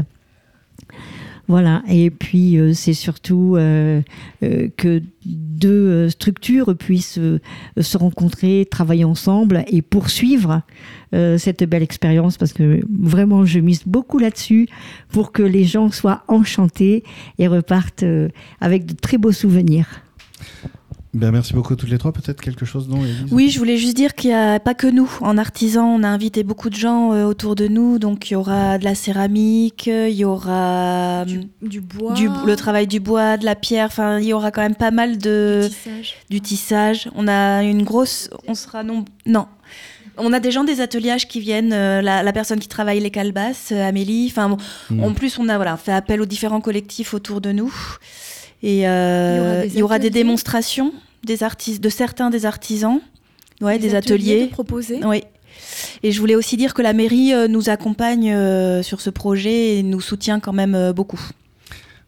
Voilà, 1.50 1.82
et 1.88 2.10
puis 2.10 2.58
euh, 2.58 2.74
c'est 2.74 2.94
surtout 2.94 3.56
euh, 3.56 4.02
euh, 4.44 4.68
que 4.76 5.02
deux 5.26 6.10
structures 6.10 6.76
puissent 6.76 7.20
se 7.80 7.98
rencontrer, 7.98 8.68
travailler 8.70 9.06
ensemble 9.06 9.64
et 9.68 9.82
poursuivre 9.82 10.62
cette 11.12 11.64
belle 11.64 11.84
expérience 11.84 12.38
parce 12.38 12.54
que 12.54 12.82
vraiment 12.90 13.46
je 13.46 13.60
mise 13.60 13.84
beaucoup 13.86 14.20
là-dessus 14.20 14.68
pour 15.10 15.32
que 15.32 15.44
les 15.44 15.64
gens 15.66 15.90
soient 15.90 16.24
enchantés 16.30 17.04
et 17.40 17.48
repartent 17.48 18.06
avec 18.62 18.86
de 18.86 18.94
très 18.94 19.18
beaux 19.18 19.34
souvenirs. 19.34 20.02
Ben, 21.14 21.32
merci 21.32 21.54
beaucoup 21.54 21.76
toutes 21.76 21.90
les 21.90 21.98
trois. 21.98 22.12
Peut-être 22.12 22.42
quelque 22.42 22.66
chose, 22.66 22.88
non, 22.90 23.04
Élise 23.04 23.26
Oui, 23.32 23.50
je 23.50 23.58
voulais 23.60 23.78
juste 23.78 23.96
dire 23.96 24.14
qu'il 24.14 24.30
n'y 24.30 24.36
a 24.36 24.60
pas 24.60 24.74
que 24.74 24.88
nous. 24.88 25.10
En 25.22 25.38
artisan, 25.38 25.86
on 25.88 26.04
a 26.04 26.08
invité 26.08 26.44
beaucoup 26.44 26.70
de 26.70 26.76
gens 26.76 27.14
euh, 27.14 27.24
autour 27.26 27.56
de 27.56 27.68
nous. 27.68 27.98
Donc, 27.98 28.30
il 28.30 28.34
y 28.34 28.36
aura 28.36 28.78
de 28.78 28.84
la 28.84 28.94
céramique, 28.94 29.88
il 29.88 30.12
y 30.14 30.26
aura 30.26 31.24
Du, 31.26 31.40
hum, 31.40 31.46
du 31.70 31.82
bois. 31.82 32.14
du- 32.14 32.30
le 32.46 32.56
travail 32.56 32.88
du 32.88 33.00
bois, 33.00 33.38
de 33.38 33.46
la 33.46 33.56
pierre. 33.56 33.88
Enfin, 33.88 34.20
il 34.20 34.26
y 34.26 34.34
aura 34.34 34.52
quand 34.52 34.62
même 34.62 34.76
pas 34.76 34.92
mal 34.92 35.18
de... 35.18 35.62
du 35.64 35.70
tissage. 35.70 36.16
du 36.30 36.42
tissage. 36.42 37.10
On 37.16 37.28
a 37.28 37.64
une 37.64 37.84
grosse. 37.84 38.30
On 38.48 38.54
sera 38.54 38.84
non. 38.84 39.06
Non. 39.26 39.48
On 40.20 40.34
a 40.34 40.40
des 40.40 40.52
gens 40.52 40.64
des 40.64 40.82
ateliers 40.82 41.16
qui 41.30 41.40
viennent, 41.40 41.74
euh, 41.74 42.02
la, 42.02 42.22
la 42.24 42.34
personne 42.34 42.60
qui 42.60 42.68
travaille 42.68 43.00
les 43.00 43.12
calebasses, 43.12 43.70
euh, 43.72 43.88
Amélie. 43.88 44.28
Enfin, 44.32 44.50
bon, 44.50 44.58
Mm. 44.90 45.04
en 45.04 45.14
plus, 45.14 45.38
on 45.40 45.48
a 45.48 45.56
voilà, 45.58 45.78
fait 45.78 45.92
appel 45.94 46.22
aux 46.22 46.26
différents 46.26 46.62
collectifs 46.62 47.14
autour 47.14 47.40
de 47.40 47.52
nous. 47.52 47.74
Et 48.64 48.88
euh, 48.88 49.66
Il 49.66 49.78
y 49.78 49.82
aura 49.84 50.00
des 50.00 50.04
des 50.04 50.08
ateliers 50.08 50.24
démonstrations 50.24 50.94
des 51.24 51.44
artistes, 51.44 51.84
de 51.84 51.90
certains 51.90 52.30
des 52.30 52.46
artisans, 52.46 53.02
ouais, 53.62 53.80
des, 53.80 53.90
de 53.90 53.96
ateliers. 53.96 54.48
proposer. 54.48 55.00
Oui. 55.04 55.24
Et 56.04 56.12
je 56.12 56.20
voulais 56.20 56.36
aussi 56.36 56.56
dire 56.58 56.74
que 56.74 56.82
la 56.82 56.94
mairie 56.94 57.34
euh, 57.34 57.48
nous 57.48 57.70
accompagne 57.70 58.32
euh, 58.32 58.84
sur 58.84 59.02
ce 59.02 59.10
projet 59.10 59.78
et 59.78 59.84
nous 59.84 60.02
soutient 60.02 60.40
quand 60.40 60.54
même 60.54 60.92
beaucoup. 60.94 61.20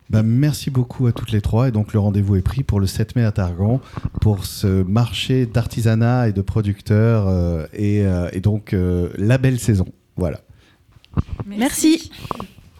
Ben, 0.09 0.23
merci 0.23 0.71
beaucoup 0.71 1.05
à 1.05 1.11
toutes 1.11 1.31
les 1.31 1.41
trois. 1.41 1.67
Et 1.67 1.71
donc, 1.71 1.93
le 1.93 1.99
rendez-vous 1.99 2.35
est 2.35 2.41
pris 2.41 2.63
pour 2.63 2.79
le 2.79 2.87
7 2.87 3.15
mai 3.15 3.23
à 3.23 3.31
Targon 3.31 3.79
pour 4.21 4.45
ce 4.45 4.81
marché 4.83 5.45
d'artisanat 5.45 6.29
et 6.29 6.33
de 6.33 6.41
producteurs. 6.41 7.27
euh, 7.27 7.67
et, 7.73 8.05
euh, 8.05 8.27
et 8.33 8.39
donc, 8.39 8.73
euh, 8.73 9.09
la 9.17 9.37
belle 9.37 9.59
saison. 9.59 9.85
Voilà. 10.17 10.39
Merci. 11.45 12.09
Merci. 12.09 12.11